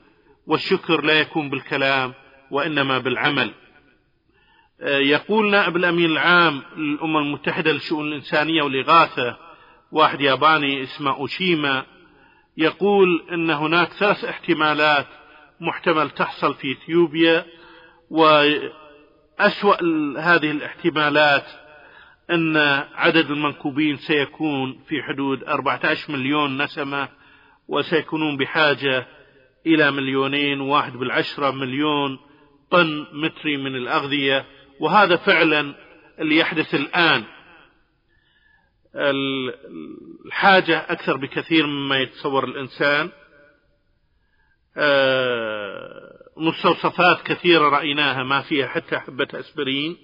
والشكر 0.47 1.01
لا 1.03 1.21
يكون 1.21 1.51
بالكلام 1.51 2.15
وإنما 2.51 2.99
بالعمل. 2.99 3.55
يقول 4.83 5.51
نائب 5.51 5.77
الأمين 5.77 6.11
العام 6.11 6.63
للأمم 6.77 7.17
المتحدة 7.17 7.73
للشؤون 7.73 8.09
الإنسانية 8.09 8.63
والإغاثة 8.63 9.37
واحد 9.93 10.21
ياباني 10.21 10.83
اسمه 10.83 11.11
أوشيما 11.11 11.85
يقول 12.57 13.27
أن 13.33 13.51
هناك 13.51 13.89
ثلاث 13.93 14.25
احتمالات 14.25 15.07
محتمل 15.61 16.11
تحصل 16.11 16.55
في 16.55 16.73
إثيوبيا 16.73 17.45
وأسوأ 18.11 19.77
هذه 20.19 20.51
الاحتمالات 20.51 21.45
أن 22.31 22.57
عدد 22.95 23.31
المنكوبين 23.31 23.97
سيكون 23.97 24.81
في 24.89 25.03
حدود 25.03 25.45
14 25.45 26.13
مليون 26.13 26.63
نسمة 26.63 27.09
وسيكونون 27.69 28.37
بحاجة 28.37 29.07
إلى 29.67 29.91
مليونين 29.91 30.61
واحد 30.61 30.93
بالعشرة 30.93 31.51
مليون 31.51 32.19
طن 32.71 33.07
متري 33.13 33.57
من 33.57 33.77
الأغذية. 33.77 34.45
وهذا 34.81 35.17
فعلا 35.17 35.75
اللي 36.19 36.37
يحدث 36.37 36.75
الآن. 36.75 37.25
الحاجة 40.27 40.79
أكثر 40.89 41.17
بكثير 41.17 41.67
مما 41.67 41.97
يتصور 41.99 42.45
الإنسان. 42.45 43.11
آه، 44.77 46.13
مستوصفات 46.37 47.23
كثيرة 47.23 47.69
رأيناها 47.69 48.23
ما 48.23 48.41
فيها 48.41 48.67
حتى 48.67 48.99
حبة 48.99 49.29
أسبرين. 49.35 49.97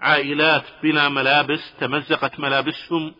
عائلات 0.00 0.64
بلا 0.82 1.08
ملابس 1.08 1.74
تمزقت 1.80 2.40
ملابسهم. 2.40 3.14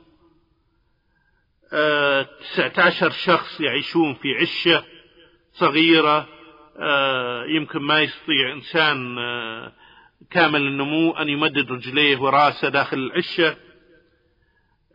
19 2.40 3.06
آه، 3.06 3.10
شخص 3.10 3.60
يعيشون 3.60 4.14
في 4.14 4.34
عشة 4.34 4.84
صغيرة. 5.52 6.28
آه، 6.78 7.44
يمكن 7.44 7.78
ما 7.78 8.00
يستطيع 8.00 8.52
إنسان 8.52 9.18
كامل 10.30 10.60
النمو 10.66 11.12
أن 11.12 11.28
يمدد 11.28 11.72
رجليه 11.72 12.18
وراسه 12.18 12.68
داخل 12.68 12.98
العشة. 12.98 13.56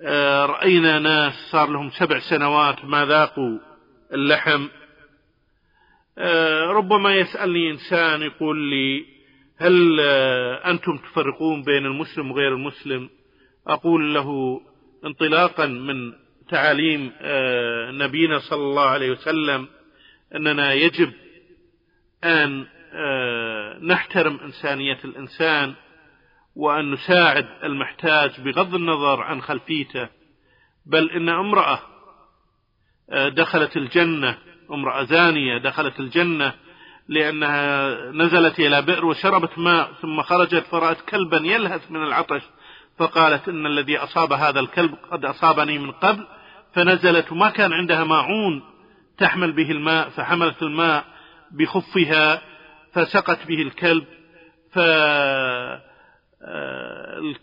آه، 0.01 0.45
رأينا 0.45 0.99
ناس 0.99 1.33
صار 1.51 1.69
لهم 1.69 1.89
سبع 1.89 2.19
سنوات 2.19 2.85
ما 2.85 3.05
ذاقوا 3.05 3.59
اللحم. 4.13 4.67
آه، 6.17 6.65
ربما 6.65 7.15
يسألني 7.15 7.71
إنسان 7.71 8.21
يقول 8.21 8.57
لي 8.69 9.05
هل 9.57 9.99
آه، 10.01 10.71
أنتم 10.71 10.97
تفرقون 10.97 11.63
بين 11.63 11.85
المسلم 11.85 12.31
وغير 12.31 12.53
المسلم؟ 12.53 13.09
أقول 13.67 14.13
له 14.13 14.61
انطلاقا 15.05 15.65
من 15.65 16.13
تعاليم 16.49 17.11
نبينا 18.01 18.39
صلى 18.39 18.63
الله 18.63 18.89
عليه 18.89 19.11
وسلم 19.11 19.67
أننا 20.35 20.73
يجب 20.73 21.13
أن 22.23 22.65
نحترم 23.81 24.39
إنسانية 24.43 24.97
الإنسان 25.05 25.73
وأن 26.55 26.91
نساعد 26.91 27.45
المحتاج 27.63 28.41
بغض 28.41 28.75
النظر 28.75 29.21
عن 29.21 29.41
خلفيته 29.41 30.09
بل 30.85 31.11
إن 31.11 31.29
امرأة 31.29 31.79
آه، 33.09 33.29
دخلت 33.29 33.77
الجنة 33.77 34.37
امرأة 34.71 35.03
زانية 35.03 35.57
دخلت 35.57 35.99
الجنة 35.99 36.53
لأنها 37.07 37.95
نزلت 38.11 38.59
إلى 38.59 38.81
بئر 38.81 39.05
وشربت 39.05 39.59
ماء 39.59 39.91
ثم 40.01 40.21
خرجت 40.21 40.65
فرأت 40.65 41.01
كلبا 41.01 41.37
يلهث 41.37 41.91
من 41.91 42.03
العطش 42.03 42.41
فقالت 42.97 43.49
إن 43.49 43.65
الذي 43.65 43.97
أصاب 43.97 44.33
هذا 44.33 44.59
الكلب 44.59 44.95
قد 45.11 45.25
أصابني 45.25 45.77
من 45.79 45.91
قبل 45.91 46.27
فنزلت 46.73 47.31
وما 47.31 47.49
كان 47.49 47.73
عندها 47.73 48.03
ماعون 48.03 48.63
تحمل 49.17 49.51
به 49.51 49.71
الماء 49.71 50.09
فحملت 50.09 50.61
الماء 50.61 51.05
بخفها 51.51 52.41
فسقت 52.93 53.47
به 53.47 53.61
الكلب 53.61 54.05
ف 54.71 54.79
آه، 56.43 57.33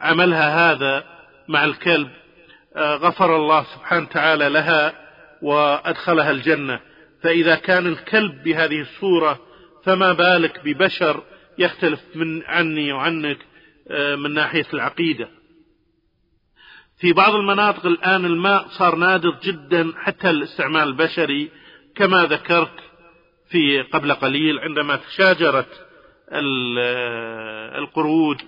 عملها 0.00 0.72
هذا 0.72 1.04
مع 1.48 1.64
الكلب 1.64 2.08
آه، 2.76 2.94
غفر 2.94 3.36
الله 3.36 3.64
سبحانه 3.74 4.02
وتعالى 4.02 4.48
لها 4.48 4.92
وأدخلها 5.42 6.30
الجنة. 6.30 6.80
فإذا 7.22 7.54
كان 7.54 7.86
الكلب 7.86 8.42
بهذه 8.42 8.80
الصورة 8.80 9.38
فما 9.84 10.12
بالك 10.12 10.60
ببشر 10.64 11.22
يختلف 11.58 12.00
من 12.14 12.42
عني 12.42 12.92
وعنك 12.92 13.38
آه، 13.90 14.14
من 14.14 14.34
ناحية 14.34 14.66
العقيدة. 14.74 15.28
في 16.98 17.12
بعض 17.12 17.34
المناطق 17.34 17.86
الآن 17.86 18.24
الماء 18.24 18.68
صار 18.68 18.94
نادر 18.94 19.38
جدا 19.42 19.92
حتى 19.96 20.30
الاستعمال 20.30 20.82
البشري 20.82 21.50
كما 21.96 22.24
ذكرت 22.24 22.85
في 23.50 23.82
قبل 23.82 24.12
قليل 24.12 24.58
عندما 24.58 24.96
تشاجرت 24.96 25.86
القرود 27.78 28.42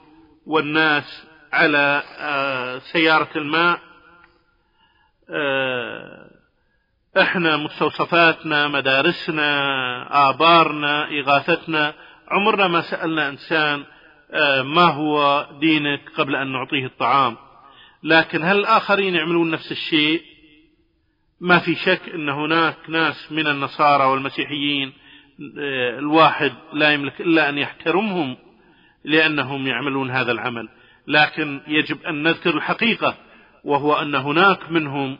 والناس 0.46 1.26
على 1.52 2.02
آه، 2.18 2.78
سيارة 2.78 3.28
الماء. 3.36 3.80
آه، 5.30 6.30
إحنا 7.20 7.56
مستوصفاتنا 7.56 8.68
مدارسنا 8.68 10.30
آبارنا 10.30 11.08
إغاثتنا 11.20 11.94
عمرنا 12.28 12.66
ما 12.66 12.80
سألنا 12.80 13.28
إنسان 13.28 13.84
آه، 14.30 14.62
ما 14.62 14.82
هو 14.82 15.46
دينك 15.60 16.00
قبل 16.16 16.36
أن 16.36 16.52
نعطيه 16.52 16.86
الطعام. 16.86 17.36
لكن 18.02 18.44
هل 18.44 18.58
الآخرين 18.58 19.14
يعملون 19.14 19.50
نفس 19.50 19.72
الشيء؟ 19.72 20.22
ما 21.40 21.58
في 21.58 21.74
شك 21.74 22.00
أن 22.14 22.28
هناك 22.28 22.76
ناس 22.88 23.32
من 23.32 23.46
النصارى 23.46 24.04
والمسيحيين 24.04 24.92
الواحد 25.98 26.52
لا 26.72 26.90
يملك 26.90 27.20
إلا 27.20 27.48
أن 27.48 27.58
يحترمهم 27.58 28.36
لأنهم 29.04 29.66
يعملون 29.66 30.10
هذا 30.10 30.32
العمل. 30.32 30.68
لكن 31.06 31.60
يجب 31.66 32.02
أن 32.02 32.22
نذكر 32.22 32.56
الحقيقة 32.56 33.16
وهو 33.64 33.94
أن 33.94 34.14
هناك 34.14 34.70
منهم 34.70 35.18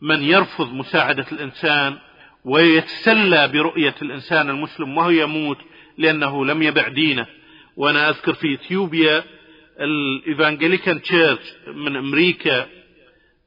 من 0.00 0.22
يرفض 0.22 0.72
مساعدة 0.72 1.26
الإنسان 1.32 1.98
ويتسلى 2.44 3.48
برؤية 3.48 3.94
الإنسان 4.02 4.50
المسلم 4.50 4.96
وهو 4.98 5.10
يموت 5.10 5.58
لأنه 5.98 6.44
لم 6.44 6.62
يبع 6.62 6.88
دينه. 6.88 7.26
وأنا 7.76 8.08
أذكر 8.08 8.34
في 8.34 8.54
إثيوبيا 8.54 9.24
الإيفانجيليكان 9.80 11.02
تشيرش 11.02 11.54
من 11.74 11.96
أمريكا 11.96 12.66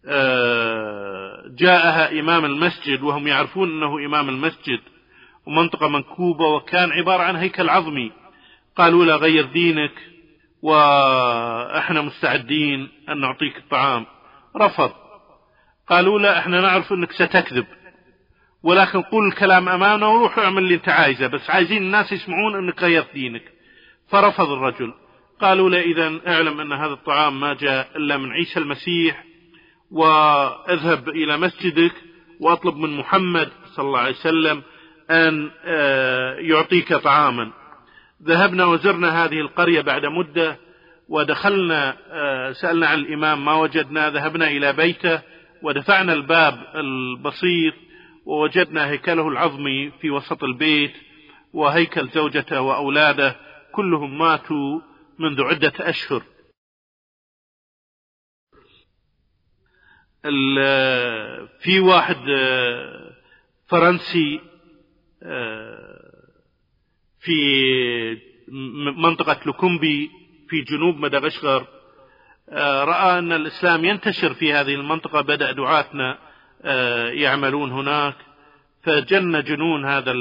آه، 0.08 1.33
جاءها 1.48 2.20
إمام 2.20 2.46
المسجد 2.46 3.04
وهم 3.04 3.28
يعرفون 3.28 3.70
أنه 3.72 4.06
إمام 4.06 4.30
المسجد 4.30 4.80
ومنطقة 5.46 5.88
منكوبة 5.88 6.46
وكان 6.46 6.92
عبارة 6.92 7.24
عن 7.24 7.36
هيكل 7.36 7.70
عظمي. 7.70 8.12
قالوا 8.78 9.06
له 9.06 9.16
غير 9.16 9.46
دينك 9.46 9.92
وإحنا 10.62 12.02
مستعدين 12.02 12.90
أن 13.10 13.20
نعطيك 13.20 13.58
الطعام. 13.58 14.06
رفض. 14.58 14.92
قالوا 15.90 16.20
له 16.20 16.40
إحنا 16.40 16.62
نعرف 16.62 16.94
أنك 16.94 17.12
ستكذب. 17.12 17.66
ولكن 18.64 19.02
قول 19.02 19.28
الكلام 19.28 19.70
امامنا 19.70 20.08
وروح 20.08 20.40
اعمل 20.40 20.64
اللي 20.64 20.76
أنت 20.76 20.90
عايزه 20.90 21.28
بس 21.28 21.50
عايزين 21.50 21.82
الناس 21.82 22.12
يسمعون 22.12 22.56
أنك 22.56 22.84
غيرت 22.84 23.14
دينك. 23.14 23.44
فرفض 24.10 24.50
الرجل. 24.50 24.94
قالوا 25.42 25.70
له 25.70 25.82
اذا 25.82 26.20
اعلم 26.28 26.60
أن 26.60 26.74
هذا 26.74 26.94
الطعام 26.94 27.40
ما 27.40 27.54
جاء 27.54 27.98
إلا 27.98 28.18
من 28.18 28.32
عيسى 28.32 28.60
المسيح 28.60 29.24
وأذهب 29.94 31.10
إلى 31.10 31.38
مسجدك 31.38 31.94
وأطلب 32.40 32.78
من 32.78 32.98
محمد 32.98 33.50
صلى 33.76 33.86
الله 33.86 34.00
عليه 34.00 34.16
وسلم 34.16 34.62
أن 35.12 35.52
آه، 35.66 36.36
يعطيك 36.36 36.94
طعاما. 36.94 37.52
ذهبنا 38.24 38.66
وزرنا 38.66 39.26
هذه 39.26 39.40
القرية 39.42 39.82
بعد 39.82 40.06
مدة 40.06 40.58
ودخلنا 41.10 41.96
آه، 42.12 42.52
سألنا 42.52 42.88
عن 42.88 43.00
الإمام 43.00 43.46
ما 43.46 43.54
وجدنا 43.54 44.10
ذهبنا 44.10 44.48
إلى 44.48 44.74
بيته 44.74 45.22
ودفعنا 45.62 46.14
الباب 46.14 46.64
البسيط 46.76 47.74
ووجدنا 48.26 48.90
هيكله 48.90 49.28
العظمي 49.28 49.92
في 50.02 50.10
وسط 50.10 50.44
البيت 50.44 50.94
وهيكل 51.54 52.08
زوجته 52.08 52.62
وأولاده 52.62 53.36
كلهم 53.72 54.18
ماتوا 54.18 54.80
منذ 55.20 55.42
عدة 55.42 55.74
أشهر. 55.80 56.22
في 61.60 61.80
واحد 61.80 62.18
آه، 62.30 63.12
فرنسي 63.68 64.40
آه، 65.24 66.14
في 67.20 67.34
منطقة 68.98 69.40
لوكومبي 69.46 70.12
في 70.50 70.62
جنوب 70.62 70.98
مدغشقر 70.98 71.68
آه، 72.50 72.84
رأى 72.84 73.20
أن 73.20 73.32
الإسلام 73.32 73.86
ينتشر 73.86 74.34
في 74.34 74.54
هذه 74.54 74.76
المنطقة 74.76 75.22
بدأ 75.22 75.52
دعاتنا 75.52 76.18
يعملون 77.12 77.72
هناك 77.72 78.16
فجن 78.84 79.44
جنون 79.44 79.86
هذا 79.86 80.12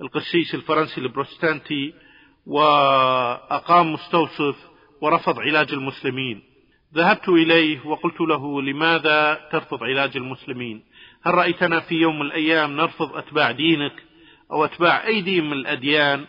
القسيس 0.00 0.54
الفرنسي 0.54 1.00
البروستانتي 1.00 1.94
وأقام 2.46 3.92
مستوصف 3.92 4.56
ورفض 5.00 5.38
علاج 5.38 5.72
المسلمين. 5.72 6.47
ذهبت 6.94 7.28
إليه 7.28 7.86
وقلت 7.86 8.20
له 8.20 8.62
لماذا 8.62 9.40
ترفض 9.52 9.84
علاج 9.84 10.16
المسلمين؟ 10.16 10.82
هل 11.22 11.34
رأيتنا 11.34 11.80
في 11.80 11.94
يوم 11.94 12.18
من 12.18 12.26
الأيام 12.26 12.76
نرفض 12.76 13.16
أتباع 13.16 13.50
دينك 13.50 13.92
أو 14.52 14.64
أتباع 14.64 15.06
أي 15.06 15.20
دين 15.20 15.44
من 15.44 15.52
الأديان 15.52 16.24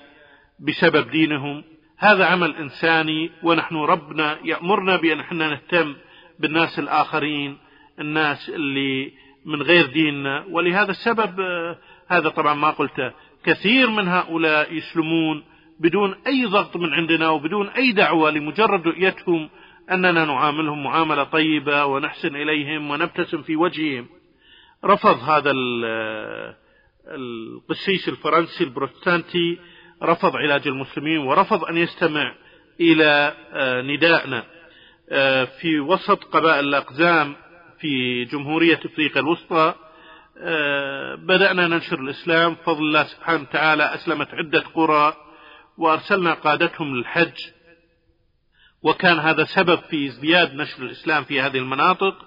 بسبب 0.60 1.10
دينهم؟ 1.10 1.64
هذا 1.98 2.26
عمل 2.26 2.56
إنساني 2.56 3.32
ونحن 3.44 3.76
ربنا 3.76 4.40
يأمرنا 4.44 4.96
بأن 4.96 5.20
إحنا 5.20 5.50
نهتم 5.50 5.96
بالناس 6.40 6.80
الآخرين 6.80 7.58
الناس 8.00 8.50
اللي 8.50 9.12
من 9.46 9.62
غير 9.62 9.86
ديننا. 9.86 10.46
ولهذا 10.50 10.92
السبب 10.92 11.40
آه، 11.40 11.78
هذا 12.08 12.30
طبعا 12.30 12.54
ما 12.54 12.70
قلته. 12.70 13.12
كثير 13.46 13.90
من 13.90 14.08
هؤلاء 14.08 14.74
يسلمون 14.74 15.44
بدون 15.80 16.16
أي 16.28 16.46
ضغط 16.46 16.78
من 16.78 16.94
عندنا 16.94 17.30
وبدون 17.30 17.68
أي 17.68 17.92
دعوة 17.92 18.32
لمجرد 18.32 18.88
رؤيتهم 18.88 19.50
أننا 19.92 20.26
نعاملهم 20.26 20.84
معاملة 20.84 21.24
طيبة 21.24 21.86
ونحسن 21.86 22.36
إليهم 22.36 22.92
ونبتسم 22.92 23.42
في 23.42 23.56
وجههم. 23.56 24.08
رفض 24.86 25.30
هذا 25.30 25.52
القسيس 27.08 28.10
الفرنسي 28.10 28.64
البروتستانتي 28.64 29.60
رفض 30.04 30.36
علاج 30.36 30.68
المسلمين 30.68 31.18
ورفض 31.18 31.66
أن 31.66 31.78
يستمع 31.78 32.36
إلى 32.80 33.34
آه، 33.54 33.82
ندائنا 33.82 34.44
آه، 35.10 35.46
في 35.46 35.80
وسط 35.80 36.24
قبائل 36.24 36.68
الأقزام 36.68 37.36
في 37.80 38.26
جمهورية 38.26 38.80
أفريقيا 38.86 39.22
الوسطى. 39.22 39.74
آه، 40.38 41.16
بدأنا 41.16 41.68
ننشر 41.68 42.00
الإسلام. 42.00 42.56
فضل 42.56 42.84
الله 42.84 43.04
سبحانه 43.04 43.42
وتعالى 43.42 43.96
أسلمت 43.96 44.28
عدة 44.34 44.60
قرى 44.60 45.14
وأرسلنا 45.78 46.34
قادتهم 46.34 46.96
للحج. 46.96 47.38
وكان 48.84 49.20
هذا 49.20 49.44
سبب 49.44 49.80
في 49.90 50.08
ازدياد 50.08 50.56
نشر 50.56 50.84
الإسلام 50.84 51.24
في 51.24 51.42
هذه 51.42 51.58
المناطق. 51.58 52.26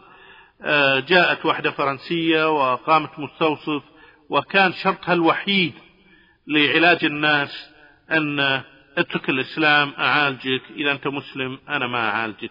جاءت 1.08 1.46
واحدة 1.46 1.70
فرنسية 1.70 2.50
وقامت 2.50 3.10
مستوصف 3.18 3.82
وكان 4.28 4.72
شرطها 4.72 5.12
الوحيد 5.12 5.72
لعلاج 6.46 7.04
الناس 7.04 7.70
أن 8.10 8.40
اترك 8.98 9.28
الإسلام 9.30 9.92
أعالجك 9.98 10.62
إذا 10.76 10.92
أنت 10.92 11.06
مسلم 11.06 11.58
أنا 11.68 11.86
ما 11.86 12.08
أعالجك. 12.08 12.50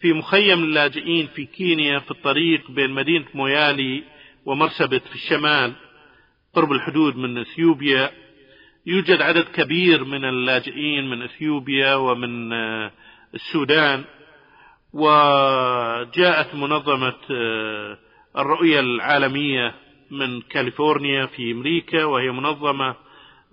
في 0.00 0.12
مخيم 0.12 0.64
اللاجئين 0.64 1.26
في 1.26 1.44
كينيا 1.44 1.98
في 1.98 2.10
الطريق 2.10 2.70
بين 2.70 2.90
مدينة 2.90 3.24
مويالي 3.34 4.04
ومرسبت 4.44 5.02
في 5.08 5.14
الشمال 5.14 5.72
قرب 6.54 6.72
الحدود 6.72 7.16
من 7.16 7.38
إثيوبيا. 7.38 8.10
يوجد 8.86 9.22
عدد 9.22 9.44
كبير 9.44 10.04
من 10.04 10.24
اللاجئين 10.24 11.10
من 11.10 11.22
إثيوبيا 11.22 11.94
ومن 11.94 12.52
آه، 12.52 12.90
السودان 13.34 14.04
وجاءت 14.92 16.54
منظمة 16.54 17.14
آه، 17.30 17.98
الرؤية 18.36 18.80
العالمية 18.80 19.74
من 20.10 20.40
كاليفورنيا 20.40 21.26
في 21.26 21.52
أمريكا 21.52 22.04
وهي 22.04 22.30
منظمة 22.30 22.96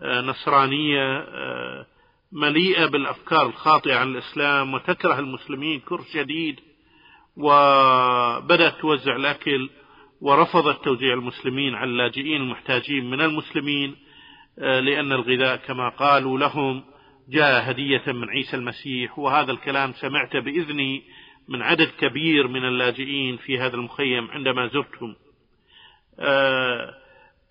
نصرانية 0.01 1.17
آه، 1.17 1.85
مليئة 2.31 2.85
بالأفكار 2.85 3.45
الخاطئة 3.45 3.95
عن 3.95 4.07
الإسلام 4.11 4.73
وتكره 4.73 5.19
المسلمين 5.19 5.79
كره 5.79 6.05
شديد 6.13 6.59
وبدأت 7.37 8.79
توزع 8.81 9.15
الأكل 9.15 9.69
ورفضت 10.21 10.83
توزيع 10.83 11.13
المسلمين 11.13 11.75
على 11.75 11.89
اللاجئين 11.89 12.41
المحتاجين 12.41 13.09
من 13.09 13.21
المسلمين 13.21 13.95
آه، 14.59 14.79
لأن 14.79 15.11
الغذاء 15.11 15.55
كما 15.55 15.89
قالوا 15.89 16.39
لهم 16.39 16.83
جاء 17.29 17.71
هدية 17.71 18.03
من 18.07 18.29
عيسى 18.29 18.57
المسيح 18.57 19.19
وهذا 19.19 19.51
الكلام 19.51 19.93
سمعته 19.93 20.39
بإذني 20.39 21.03
من 21.47 21.61
عدد 21.61 21.87
كبير 21.99 22.47
من 22.47 22.65
اللاجئين 22.65 23.37
في 23.37 23.59
هذا 23.59 23.75
المخيم 23.75 24.31
عندما 24.31 24.67
زرتهم. 24.67 25.15
آه، 26.19 26.93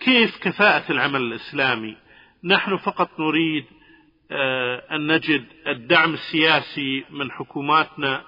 كيف 0.00 0.38
كفاءة 0.38 0.92
العمل 0.92 1.20
الإسلامي؟ 1.20 1.96
نحن 2.44 2.76
فقط 2.76 3.20
نريد 3.20 3.64
آه، 4.30 4.82
أن 4.90 5.12
نجد 5.12 5.44
الدعم 5.66 6.14
السياسي 6.14 7.04
من 7.10 7.30
حكوماتنا 7.30 8.24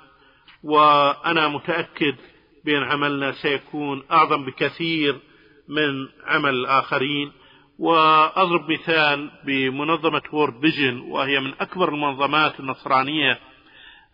وأنا 0.63 1.49
متأكد 1.49 2.17
بأن 2.65 2.83
عملنا 2.83 3.33
سيكون 3.33 4.03
أعظم 4.11 4.45
بكثير 4.45 5.21
من 5.69 6.09
عمل 6.25 6.55
الآخرين. 6.55 7.33
وأضرب 7.81 8.71
مثال 8.71 9.31
بمنظمة 9.45 10.23
وورد 10.33 10.61
فيجن 10.61 11.01
وهي 11.01 11.41
من 11.41 11.53
أكبر 11.61 11.89
المنظمات 11.89 12.61
النصرانية 12.61 13.39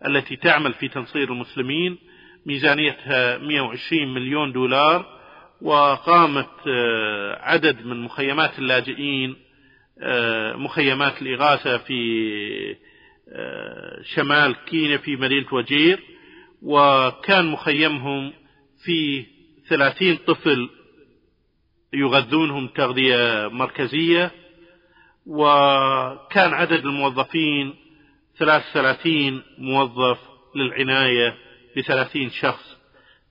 التي 0.05 0.35
تعمل 0.35 0.73
في 0.73 0.87
تنصير 0.87 1.31
المسلمين. 1.31 1.97
ميزانيتها 2.45 3.37
120 3.37 4.13
مليون 4.13 4.51
دولار 4.51 5.05
وقامت 5.61 6.49
آه، 6.67 7.39
عدد 7.41 7.85
من 7.85 8.01
مخيمات 8.03 8.59
اللاجئين 8.59 9.35
آه، 10.01 10.53
مخيمات 10.53 11.21
الإغاثة 11.21 11.77
في 11.77 12.75
آه، 13.31 14.01
شمال 14.15 14.55
كينيا 14.65 14.97
في 14.97 15.15
مدينة 15.15 15.53
وجير. 15.53 15.99
وكان 16.61 17.45
مخيمهم 17.45 18.33
في 18.85 19.25
ثلاثين 19.69 20.17
طفل 20.27 20.69
يغذونهم 21.93 22.67
تغذية 22.67 23.47
مركزية 23.47 24.31
وكان 25.25 26.53
عدد 26.53 26.85
الموظفين 26.85 27.75
ثلاث 28.39 28.63
ثلاثين 28.73 29.43
موظف 29.57 30.19
للعناية 30.55 31.35
بثلاثين 31.77 32.29
شخص. 32.29 32.77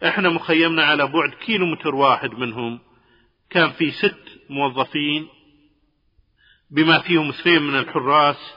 إحنا 0.05 0.29
مخيمنا 0.29 0.85
على 0.85 1.07
بعد 1.07 1.31
كيلو 1.47 1.67
متر 1.67 1.95
واحد 1.95 2.31
منهم. 2.31 2.81
كان 3.51 3.71
في 3.71 3.91
ست 3.91 4.41
موظفين 4.51 5.29
بما 6.71 6.99
فيهم 6.99 7.29
اثنين 7.29 7.63
من 7.63 7.79
الحراس 7.79 8.55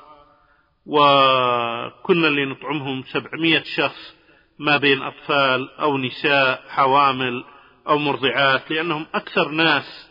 وكنا 0.85 2.27
اللي 2.27 2.45
نطعمهم 2.45 3.03
سبعمية 3.03 3.63
شخص 3.75 4.15
ما 4.59 4.77
بين 4.77 5.01
أطفال 5.01 5.69
أو 5.79 5.97
نساء 5.97 6.63
حوامل 6.69 7.43
أو 7.88 7.97
مرضعات 7.97 8.71
لأنهم 8.71 9.05
أكثر 9.13 9.49
ناس 9.49 10.09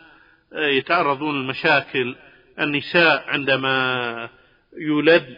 آه، 0.53 0.67
يتعرضون 0.67 1.41
للمشاكل. 1.41 2.17
النساء 2.61 3.25
عندما 3.29 4.29
يولد 4.79 5.37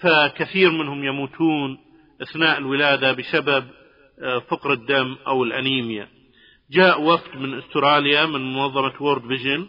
فكثير 0.00 0.70
منهم 0.70 1.04
يموتون 1.04 1.78
أثناء 2.22 2.58
الولادة 2.58 3.12
بسبب 3.12 3.64
آه، 4.22 4.38
فقر 4.38 4.72
الدم 4.72 5.16
أو 5.26 5.44
الأنيميا. 5.44 6.08
جاء 6.70 7.02
وفد 7.02 7.36
من 7.36 7.58
أستراليا 7.58 8.26
من 8.26 8.54
منظمة 8.54 8.92
وورد 9.00 9.26
فيجن 9.28 9.68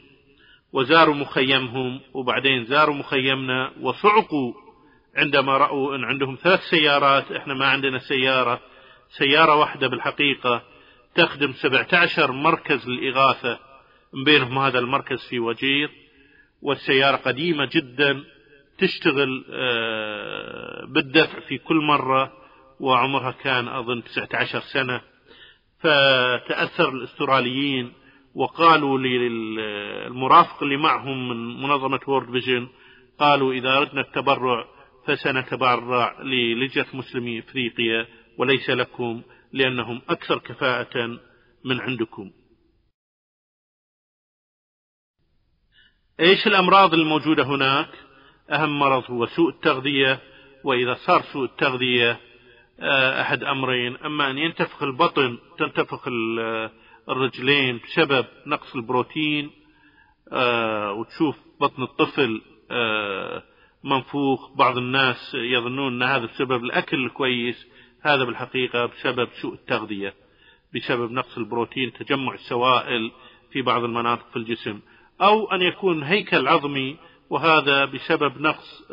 وزاروا 0.73 1.15
مخيمهم 1.15 1.99
وبعدين 2.13 2.65
زاروا 2.65 2.95
مخيمنا 2.95 3.71
وصعقوا 3.81 4.53
عندما 5.15 5.57
رأوا 5.57 5.95
أن 5.95 6.03
عندهم 6.03 6.37
ثلاث 6.43 6.59
سيارات 6.59 7.31
إحنا 7.31 7.53
ما 7.53 7.65
عندنا 7.65 7.97
سيارة. 7.97 8.59
سيارة 9.09 9.55
واحدة 9.55 9.87
بالحقيقة 9.87 10.61
تخدم 11.17 11.53
17 11.53 12.31
مركز 12.31 12.87
للإغاثة 12.89 13.59
من 14.13 14.23
بينهم 14.23 14.57
هذا 14.57 14.79
المركز 14.79 15.27
في 15.29 15.39
وجير 15.39 15.89
والسيارة 16.61 17.15
قديمة 17.15 17.69
جدا 17.73 18.23
تشتغل 18.77 19.45
آه، 19.51 20.85
بالدفع 20.85 21.39
في 21.39 21.57
كل 21.57 21.75
مرة 21.75 22.33
وعمرها 22.79 23.31
كان 23.31 23.67
أظن 23.67 24.03
19 24.03 24.59
سنة. 24.59 25.01
فتأثر 25.79 26.89
الأستراليين 26.89 27.93
وقالوا 28.35 28.99
للمرافق 28.99 30.63
اللي 30.63 30.77
معهم 30.77 31.29
من 31.29 31.61
منظمة 31.61 31.99
وورد 32.07 32.31
فيجن 32.31 32.67
قالوا 33.19 33.53
إذا 33.53 33.77
أردنا 33.77 34.01
التبرع 34.01 34.65
فسنتبرع 35.07 36.21
للجنة 36.21 36.85
مسلمي 36.93 37.39
إفريقيا 37.39 38.07
وليس 38.37 38.69
لكم 38.69 39.21
لأنهم 39.53 40.01
أكثر 40.09 40.39
كفاءة 40.39 41.19
من 41.65 41.81
عندكم. 41.81 42.31
إيش 46.19 46.47
الأمراض 46.47 46.93
الموجودة 46.93 47.43
هناك؟ 47.43 47.89
أهم 48.51 48.79
مرض 48.79 49.11
هو 49.11 49.25
سوء 49.25 49.49
التغذية 49.49 50.19
وإذا 50.63 50.93
صار 50.93 51.21
سوء 51.21 51.45
التغذية 51.45 52.19
آه، 52.79 53.21
أحد 53.21 53.43
أمرين. 53.43 53.97
أما 53.97 54.31
أن 54.31 54.37
ينتفخ 54.37 54.83
البطن 54.83 55.37
تنتفخ 55.59 56.07
الرجلين 57.09 57.79
بسبب 57.83 58.25
نقص 58.47 58.75
البروتين 58.75 59.51
آه، 60.31 60.91
وتشوف 60.91 61.35
بطن 61.61 61.83
الطفل 61.83 62.41
آه، 62.71 63.43
منفوخ 63.83 64.51
بعض 64.55 64.77
الناس 64.77 65.31
يظنون 65.33 65.93
أن 65.93 66.09
هذا 66.09 66.25
بسبب 66.25 66.63
الأكل 66.63 67.05
الكويس 67.05 67.67
هذا 68.07 68.23
بالحقيقة 68.23 68.85
بسبب 68.85 69.29
سوء 69.41 69.53
التغذية 69.53 70.13
بسبب 70.75 71.11
نقص 71.11 71.37
البروتين 71.37 71.93
تجمع 71.93 72.33
السوائل 72.33 73.11
في 73.51 73.61
بعض 73.61 73.83
المناطق 73.83 74.29
في 74.29 74.35
الجسم 74.35 74.79
أو 75.21 75.51
أن 75.51 75.61
يكون 75.61 76.03
هيكل 76.03 76.47
عظمي 76.47 76.97
وهذا 77.29 77.85
بسبب 77.85 78.41
نقص 78.41 78.83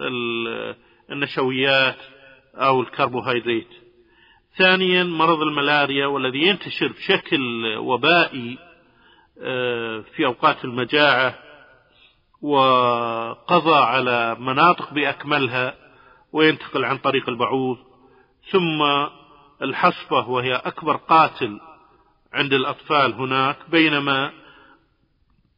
النشويات 1.11 1.99
أو 2.55 2.81
الكربوهيدرات. 2.81 3.67
ثانيا 4.57 5.05
مرض 5.05 5.43
الملاريا 5.43 6.07
والذي 6.07 6.43
ينتشر 6.43 6.93
بشكل 6.93 7.77
وبائي 7.77 8.59
آه، 9.43 10.05
في 10.17 10.27
أوقات 10.27 10.65
المجاعة 10.65 11.39
وقضى 12.43 13.75
على 13.75 14.37
مناطق 14.41 14.95
بأكملها 14.95 15.75
وينتقل 16.33 16.85
عن 16.85 16.99
طريق 16.99 17.29
البعوض. 17.29 17.94
ثم 18.51 18.83
الحصبة 19.63 20.29
وهي 20.29 20.55
أكبر 20.55 20.97
قاتل 20.97 21.61
عند 22.33 22.53
الأطفال 22.53 23.13
هناك 23.13 23.57
بينما 23.71 24.33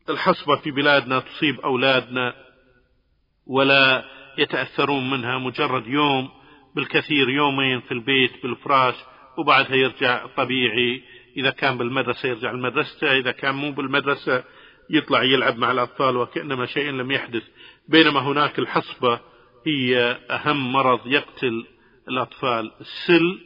الحصبة 0.08 0.56
في 0.56 0.70
بلادنا 0.70 1.20
تصيب 1.20 1.60
أولادنا 1.60 2.34
ولا 3.46 4.04
يتأثرون 4.38 5.10
منها 5.10 5.38
مجرد 5.38 5.86
يوم 5.86 6.28
بالكثير 6.74 7.28
يومين 7.28 7.80
في 7.80 7.92
البيت 7.92 8.42
بالفراش 8.42 8.94
وبعدها 9.38 9.76
يرجع 9.76 10.26
طبيعي. 10.36 11.02
إذا 11.36 11.50
كان 11.50 11.78
بالمدرسة 11.78 12.28
يرجع 12.28 12.50
المدرسة 12.50 13.18
إذا 13.18 13.32
كان 13.32 13.54
مو 13.54 13.72
بالمدرسة 13.72 14.44
يطلع 14.90 15.22
يلعب 15.22 15.58
مع 15.58 15.70
الأطفال 15.70 16.16
وكأنما 16.16 16.66
شيء 16.66 16.90
لم 16.90 17.10
يحدث. 17.10 17.42
بينما 17.88 18.20
هناك 18.20 18.58
الحصبة 18.58 19.20
هي 19.66 20.18
أهم 20.30 20.72
مرض 20.72 21.06
يقتل 21.06 21.66
الأطفال. 22.08 22.72
السل 22.80 23.38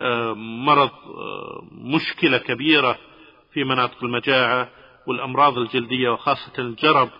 آه، 0.00 0.32
مرض 0.34 0.90
آه، 0.90 1.68
مشكلة 1.72 2.38
كبيرة 2.38 2.98
في 3.52 3.64
مناطق 3.64 4.04
المجاعة 4.04 4.70
والأمراض 5.06 5.58
الجلدية 5.58 6.08
وخاصة 6.08 6.52
الجرب 6.58 7.10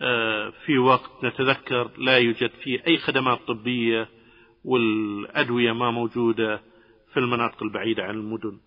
آه، 0.00 0.52
في 0.66 0.78
وقت 0.78 1.24
نتذكر 1.24 1.90
لا 1.98 2.18
يوجد 2.18 2.50
فيه 2.50 2.82
أي 2.86 2.98
خدمات 2.98 3.38
طبية 3.48 4.08
والأدوية 4.64 5.72
ما 5.72 5.90
موجودة 5.90 6.62
في 7.12 7.20
المناطق 7.20 7.62
البعيدة 7.62 8.02
عن 8.02 8.14
المدن. 8.14 8.58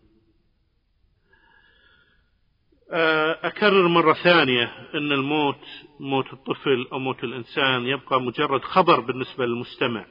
أكرر 3.44 3.88
مرة 3.88 4.14
ثانية 4.14 4.64
أن 4.94 5.12
الموت 5.12 5.60
موت 6.00 6.34
الطفل 6.34 6.88
أو 6.92 7.00
موت 7.00 7.24
الإنسان 7.24 7.88
يبقى 7.88 8.22
مجرد 8.22 8.62
خبر 8.64 9.00
بالنسبة 9.00 9.46
للمستمع. 9.46 10.06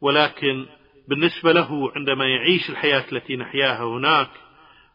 ولكن 0.00 0.66
بالنسبة 1.08 1.52
له 1.52 1.92
عندما 1.96 2.24
يعيش 2.24 2.70
الحياة 2.70 3.04
التي 3.12 3.36
نحياها 3.36 3.84
هناك 3.84 4.30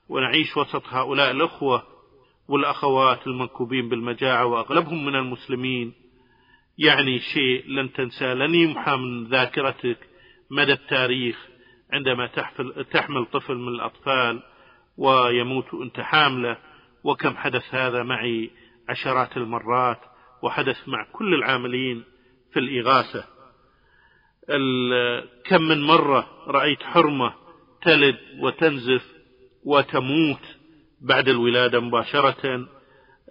ونعيش 0.10 0.58
وسط 0.58 0.84
هؤلاء 0.88 1.32
الأخوة 1.32 1.84
والأخوات 2.47 3.28
المنكوبين 3.28 3.89
بالمجاعة 3.89 4.45
وأغلبهم 4.45 5.06
من 5.06 5.16
المسلمين 5.16 5.93
يعني 6.78 7.20
شيء 7.20 7.68
لن 7.68 7.93
تنسى 7.93 8.34
لن 8.34 8.56
يمحى 8.56 8.95
من 8.95 9.28
ذاكرتك 9.28 9.97
مدى 10.51 10.74
التاريخ 10.74 11.47
عندما 11.91 12.28
تحفل 12.28 12.86
تحمل 12.91 13.26
طفل 13.26 13.56
من 13.56 13.68
الأطفال 13.68 14.43
ويموت 14.97 15.74
أنت 15.74 15.99
حاملة 15.99 16.58
وكم 17.03 17.38
حدث 17.38 17.76
هذا 17.76 18.03
معي 18.03 18.51
عشرات 18.89 19.38
المرات 19.38 19.99
وحدث 20.43 20.88
مع 20.88 21.08
كل 21.12 21.34
العاملين 21.34 22.03
في 22.53 22.60
الإغاثة. 22.60 23.35
كم 25.46 25.62
من 25.62 25.82
مرة 25.82 26.28
رأيت 26.48 26.84
حرمة 26.84 27.34
تلد 27.82 28.18
وتنزف 28.39 29.16
وتموت 29.64 30.58
بعد 31.02 31.30
الولادة 31.30 31.80
مباشرة 31.80 32.68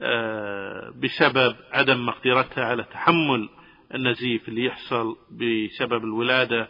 آه، 0.03 0.91
بسبب 0.97 1.57
عدم 1.73 2.07
مقدرتها 2.07 2.65
على 2.65 2.85
تحمل 2.85 3.49
النزيف 3.95 4.49
اللي 4.49 4.65
يحصل 4.65 5.17
بسبب 5.31 6.05
الولادة 6.05 6.69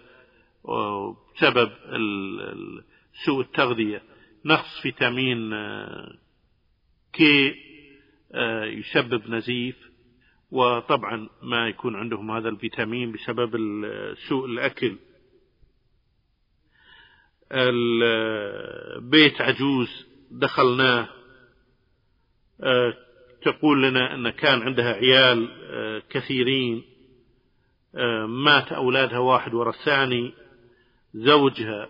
وبسبب 0.64 1.70
سوء 3.24 3.40
التغذية. 3.40 4.03
نقص 4.45 4.80
فيتامين 4.82 5.53
آه، 5.53 6.12
كي 7.12 7.55
آه، 8.34 8.64
يسبب 8.64 9.30
نزيف. 9.30 9.76
وطبعا 10.51 11.28
ما 11.42 11.68
يكون 11.68 11.97
عندهم 11.97 12.30
هذا 12.30 12.49
الفيتامين 12.49 13.12
بسبب 13.12 13.51
سوء 14.28 14.47
الأكل. 14.47 14.97
البيت 17.53 19.40
عجوز 19.40 20.07
دخلناه. 20.30 21.09
آه، 22.62 22.95
تقول 23.42 23.82
لنا 23.82 24.14
أن 24.14 24.30
كان 24.30 24.62
عندها 24.62 24.92
عيال 24.92 25.49
آه، 25.70 26.03
كثيرين. 26.11 26.82
آه، 27.95 28.26
مات 28.26 28.72
أولادها 28.72 29.18
واحد 29.18 29.55
ورا 29.55 29.70
الثاني. 29.70 30.34
زوجها 31.14 31.88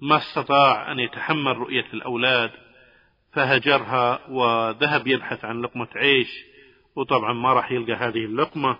ما 0.00 0.16
استطاع 0.16 0.92
أن 0.92 0.98
يتحمل 0.98 1.56
رؤية 1.56 1.86
الأولاد 1.94 2.50
فهجرها 3.32 4.26
وذهب 4.30 5.06
يبحث 5.06 5.44
عن 5.44 5.62
لقمة 5.62 5.88
عيش. 5.96 6.53
وطبعا 6.96 7.32
ما 7.32 7.52
راح 7.52 7.72
يلقى 7.72 7.92
هذه 7.92 8.24
اللقمة 8.24 8.76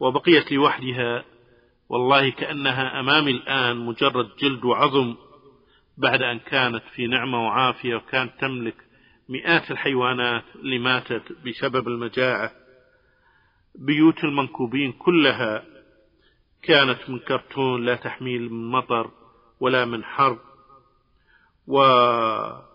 وبقيت 0.00 0.52
لوحدها 0.52 1.24
والله 1.88 2.30
كأنها 2.30 3.00
أمامي 3.00 3.30
الآن 3.30 3.76
مجرد 3.76 4.36
جلد 4.38 4.64
وعظم 4.64 5.14
بعد 5.98 6.22
أن 6.22 6.38
كانت 6.38 6.82
في 6.94 7.06
نعمة 7.06 7.46
وعافية 7.46 7.96
وكانت 7.96 8.32
تملك 8.40 8.74
مئات 9.28 9.70
الحيوانات 9.70 10.44
اللي 10.54 10.78
ماتت 10.78 11.22
بسبب 11.46 11.88
المجاعة. 11.88 12.50
بيوت 13.74 14.24
المنكوبين 14.24 14.92
كلها 14.92 15.64
كانت 16.62 17.10
من 17.10 17.18
كرتون 17.18 17.84
لا 17.84 17.94
تحميل 17.94 18.52
من 18.52 18.70
مطر 18.70 19.10
ولا 19.60 19.84
من 19.84 20.04
حرب 20.04 20.38
وأينما 21.66 22.73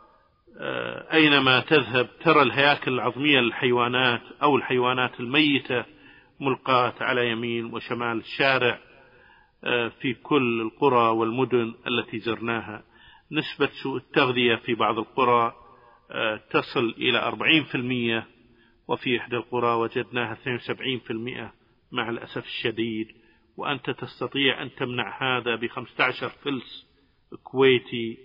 آه، 0.61 1.59
تذهب 1.59 2.09
ترى 2.23 2.41
الهياكل 2.41 2.93
العظمية 2.93 3.39
للحيوانات 3.39 4.21
أو 4.43 4.55
الحيوانات 4.55 5.19
الميتة 5.19 5.85
ملقاة 6.39 6.93
على 7.01 7.29
يمين 7.31 7.65
وشمال 7.65 8.17
الشارع 8.17 8.79
آه، 9.63 9.87
في 10.01 10.13
كل 10.13 10.61
القرى 10.61 11.09
والمدن 11.09 11.73
التي 11.87 12.19
زرناها. 12.19 12.83
نسبة 13.31 13.69
سوء 13.83 13.97
التغذية 13.97 14.55
في 14.55 14.75
بعض 14.75 14.97
القرى 14.97 15.53
آه، 16.11 16.41
تصل 16.49 16.95
إلى 16.97 17.19
40% 17.19 18.27
وفي 18.87 19.17
إحدى 19.17 19.35
القرى 19.35 19.73
وجدناها 19.73 20.33
72% 20.33 21.53
مع 21.91 22.09
الأسف 22.09 22.45
الشديد. 22.45 23.07
وأنت 23.57 23.89
تستطيع 23.89 24.61
أن 24.61 24.75
تمنع 24.75 25.37
هذا 25.37 25.55
ب 25.55 25.67
15 25.67 26.29
فلس 26.29 26.87
كويتي 27.43 28.17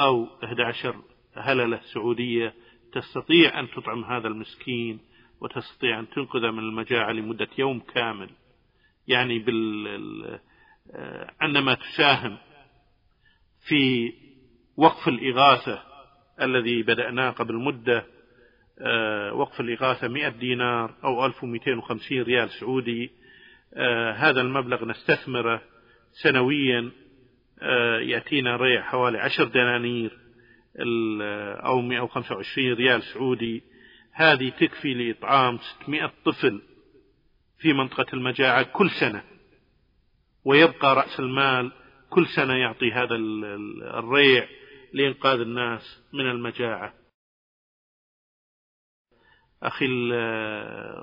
أو 0.00 0.26
11 0.44 0.94
هللة 1.40 1.80
سعودية؟ 1.94 2.54
تستطيع 2.92 3.60
أن 3.60 3.68
تطعم 3.70 4.04
هذا 4.04 4.28
المسكين 4.28 5.00
وتستطيع 5.40 5.98
أن 5.98 6.08
تنقذ 6.08 6.50
من 6.50 6.58
المجاعة 6.58 7.12
لمدة 7.12 7.48
يوم 7.58 7.80
كامل. 7.80 8.30
يعني 9.08 9.38
بال 9.38 10.40
عندما 11.40 11.74
تساهم 11.74 12.38
في 13.68 14.12
وقف 14.76 15.08
الإغاثة 15.08 15.82
الذي 16.40 16.82
بدأناه 16.82 17.30
قبل 17.30 17.54
مدة 17.54 18.06
آه، 18.82 19.32
وقف 19.34 19.60
الإغاثة 19.60 20.08
100 20.08 20.28
دينار 20.28 20.94
أو 21.04 21.26
1250 21.26 22.22
ريال 22.22 22.50
سعودي 22.50 23.10
آه، 23.74 24.12
هذا 24.12 24.40
المبلغ 24.40 24.84
نستثمره 24.84 25.62
سنويا 26.22 26.90
آه، 27.62 27.98
يأتينا 27.98 28.56
ريع 28.56 28.82
حوالي 28.82 29.18
10 29.18 29.44
دنانير. 29.44 30.18
أو 31.64 31.80
125 31.80 32.72
ريال 32.72 33.02
سعودي. 33.02 33.62
هذه 34.12 34.48
تكفي 34.48 34.94
لإطعام 34.94 35.58
600 35.58 36.12
طفل 36.24 36.62
في 37.58 37.72
منطقة 37.72 38.06
المجاعة 38.14 38.62
كل 38.62 38.90
سنة. 38.90 39.24
ويبقى 40.44 40.96
رأس 40.96 41.20
المال 41.20 41.72
كل 42.10 42.26
سنة 42.26 42.54
يعطي 42.54 42.92
هذا 42.92 43.14
الريع 43.14 44.48
لإنقاذ 44.92 45.40
الناس 45.40 46.02
من 46.12 46.30
المجاعة. 46.30 46.94
أخي 49.62 49.86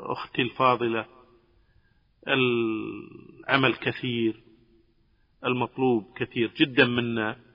أختي 0.03 0.41
الفاضلة 0.41 1.05
العمل 2.27 3.75
كثير 3.75 4.43
المطلوب 5.45 6.17
كثير 6.17 6.51
جدا 6.57 6.85
منا. 6.85 7.46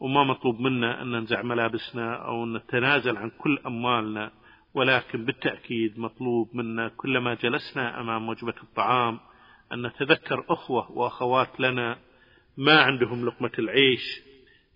وما 0.00 0.24
مطلوب 0.24 0.60
منا 0.60 1.02
أن 1.02 1.10
ننزع 1.10 1.42
ملابسنا 1.42 2.14
أو 2.14 2.46
نتنازل 2.46 3.16
عن 3.16 3.30
كل 3.38 3.58
أموالنا 3.66 4.30
ولكن 4.74 5.24
بالتأكيد 5.24 5.98
مطلوب 5.98 6.56
منا 6.56 6.88
كلما 6.88 7.34
جلسنا 7.34 8.00
أمام 8.00 8.28
وجبة 8.28 8.54
الطعام 8.62 9.20
أن 9.72 9.86
نتذكر 9.86 10.44
أخوة 10.48 10.92
وأخوات 10.92 11.60
لنا 11.60 11.98
ما 12.56 12.80
عندهم 12.80 13.26
لقمة 13.26 13.50
العيش 13.58 14.22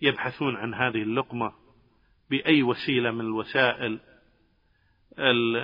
يبحثون 0.01 0.55
عن 0.55 0.73
هذه 0.73 1.01
اللقمة 1.01 1.51
بأي 2.29 2.63
وسيلة 2.63 3.11
من 3.11 3.21
الوسائل. 3.21 3.99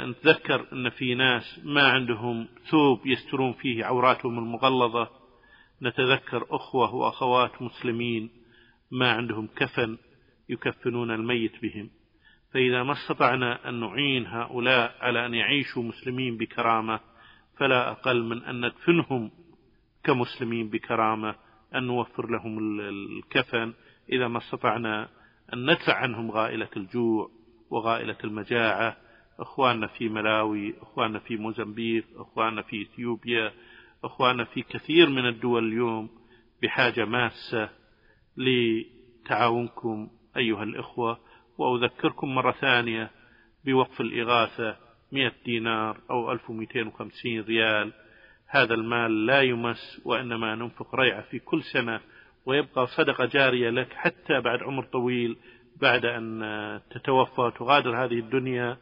نتذكر 0.10 0.66
أن 0.74 0.90
في 0.90 1.16
ناس 1.16 1.62
ما 1.64 1.88
عندهم 1.88 2.48
ثوب 2.72 3.08
يسترون 3.08 3.54
فيه 3.54 3.86
عوراتهم 3.86 4.40
المغلظة. 4.40 5.10
نتذكر 5.82 6.46
أخوة 6.50 6.96
وأخوات 6.96 7.62
مسلمين. 7.62 8.30
ما 8.96 9.12
عندهم 9.12 9.48
كفن 9.56 9.98
يكفنون 10.50 11.12
الميت 11.12 11.62
بهم. 11.62 11.90
فإذا 12.54 12.84
ما 12.84 12.94
استطعنا 12.94 13.70
أن 13.70 13.80
نعين 13.80 14.26
هؤلاء 14.26 14.96
على 15.00 15.26
أن 15.26 15.34
يعيشوا 15.34 15.84
مسلمين 15.84 16.38
بكرامة 16.38 17.00
فلا 17.58 17.92
أقل 17.92 18.24
من 18.24 18.44
أن 18.44 18.66
ندفنهم 18.66 19.32
كمسلمين 20.04 20.70
بكرامة 20.70 21.36
أن 21.76 21.84
نوفر 21.84 22.30
لهم 22.30 22.80
الكفن. 22.80 23.74
إذا 24.12 24.28
ما 24.28 24.38
استطعنا 24.38 25.10
أن 25.54 25.72
ندفع 25.72 25.94
عنهم 25.96 26.32
غائلة 26.32 26.70
الجوع 26.78 27.32
وغائلة 27.70 28.18
المجاعة. 28.24 28.98
أخواننا 29.40 29.88
في 29.88 30.10
ملاوي 30.10 30.74
أخواننا 30.82 31.20
في 31.20 31.38
موزمبيق 31.38 32.06
أخواننا 32.16 32.62
في 32.62 32.82
إثيوبيا 32.82 33.54
أخواننا 34.04 34.44
في 34.44 34.62
كثير 34.62 35.10
من 35.10 35.28
الدول 35.28 35.68
اليوم 35.68 36.10
بحاجة 36.64 37.06
ماسة 37.06 37.70
لتعاونكم 38.38 40.10
أيها 40.38 40.64
الإخوة 40.64 41.20
وأذكركم 41.58 42.36
مرة 42.36 42.52
ثانية 42.52 43.12
بوقف 43.66 44.02
الإغاثة 44.02 44.78
100 45.12 45.32
دينار 45.46 45.98
أو 46.12 46.32
1250 46.32 47.42
ريال. 47.42 47.94
هذا 48.48 48.74
المال 48.74 49.26
لا 49.26 49.42
يمس 49.42 50.02
وإنما 50.06 50.56
ننفق 50.56 50.96
ريعة 50.96 51.22
في 51.22 51.40
كل 51.40 51.64
سنة 51.64 52.00
ويبقى 52.46 52.88
صدقة 52.88 53.26
جارية 53.26 53.70
لك 53.70 53.94
حتى 53.94 54.42
بعد 54.42 54.64
عمر 54.64 54.84
طويل 54.84 55.38
بعد 55.82 56.06
أن 56.06 56.82
تتوفى 56.92 57.42
وتغادر 57.42 58.04
هذه 58.06 58.20
الدنيا. 58.20 58.78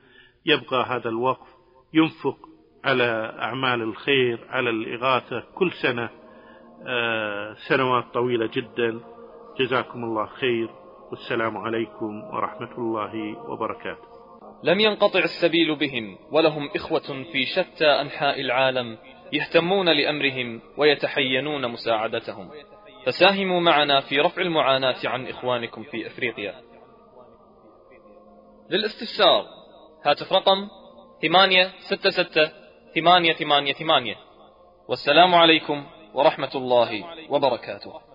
يبقى 0.45 0.85
هذا 0.89 1.09
الوقف 1.09 1.47
ينفق 1.93 2.37
على 2.85 3.35
أعمال 3.39 3.81
الخير 3.81 4.39
على 4.49 4.69
الإغاثة 4.69 5.43
كل 5.55 5.71
سنة 5.71 6.09
آه، 6.87 7.53
سنوات 7.69 8.03
طويلة 8.13 8.49
جدا. 8.53 9.12
جزاكم 9.59 10.03
الله 10.03 10.25
خير. 10.25 10.69
والسلام 11.11 11.57
عليكم 11.57 12.23
ورحمة 12.23 12.77
الله 12.77 13.37
وبركاته. 13.49 14.07
لم 14.63 14.79
ينقطع 14.79 15.19
السبيل 15.19 15.75
بهم 15.75 16.17
ولهم 16.31 16.69
إخوة 16.75 17.23
في 17.31 17.45
شتى 17.45 17.85
أنحاء 17.85 18.41
العالم 18.41 18.97
يهتمون 19.33 19.89
لأمرهم 19.89 20.61
ويتحينون 20.77 21.71
مساعدتهم. 21.71 22.49
فساهموا 23.05 23.59
معنا 23.59 23.99
في 23.99 24.19
رفع 24.19 24.41
المعاناة 24.41 24.95
عن 25.05 25.27
إخوانكم 25.27 25.83
في 25.83 26.07
أفريقيا. 26.07 26.55
للاستفسار 28.69 29.45
هاتف 30.05 30.33
رقم 30.33 30.67
ثمانية 31.21 31.71
ستة 31.79 32.09
ستة 32.09 32.51
ثمانية 32.95 33.33
ثمانية 33.33 33.73
ثمانية. 33.73 34.15
والسلام 34.87 35.35
عليكم 35.35 35.83
ورحمة 36.13 36.51
الله 36.55 37.03
وبركاته. 37.29 38.12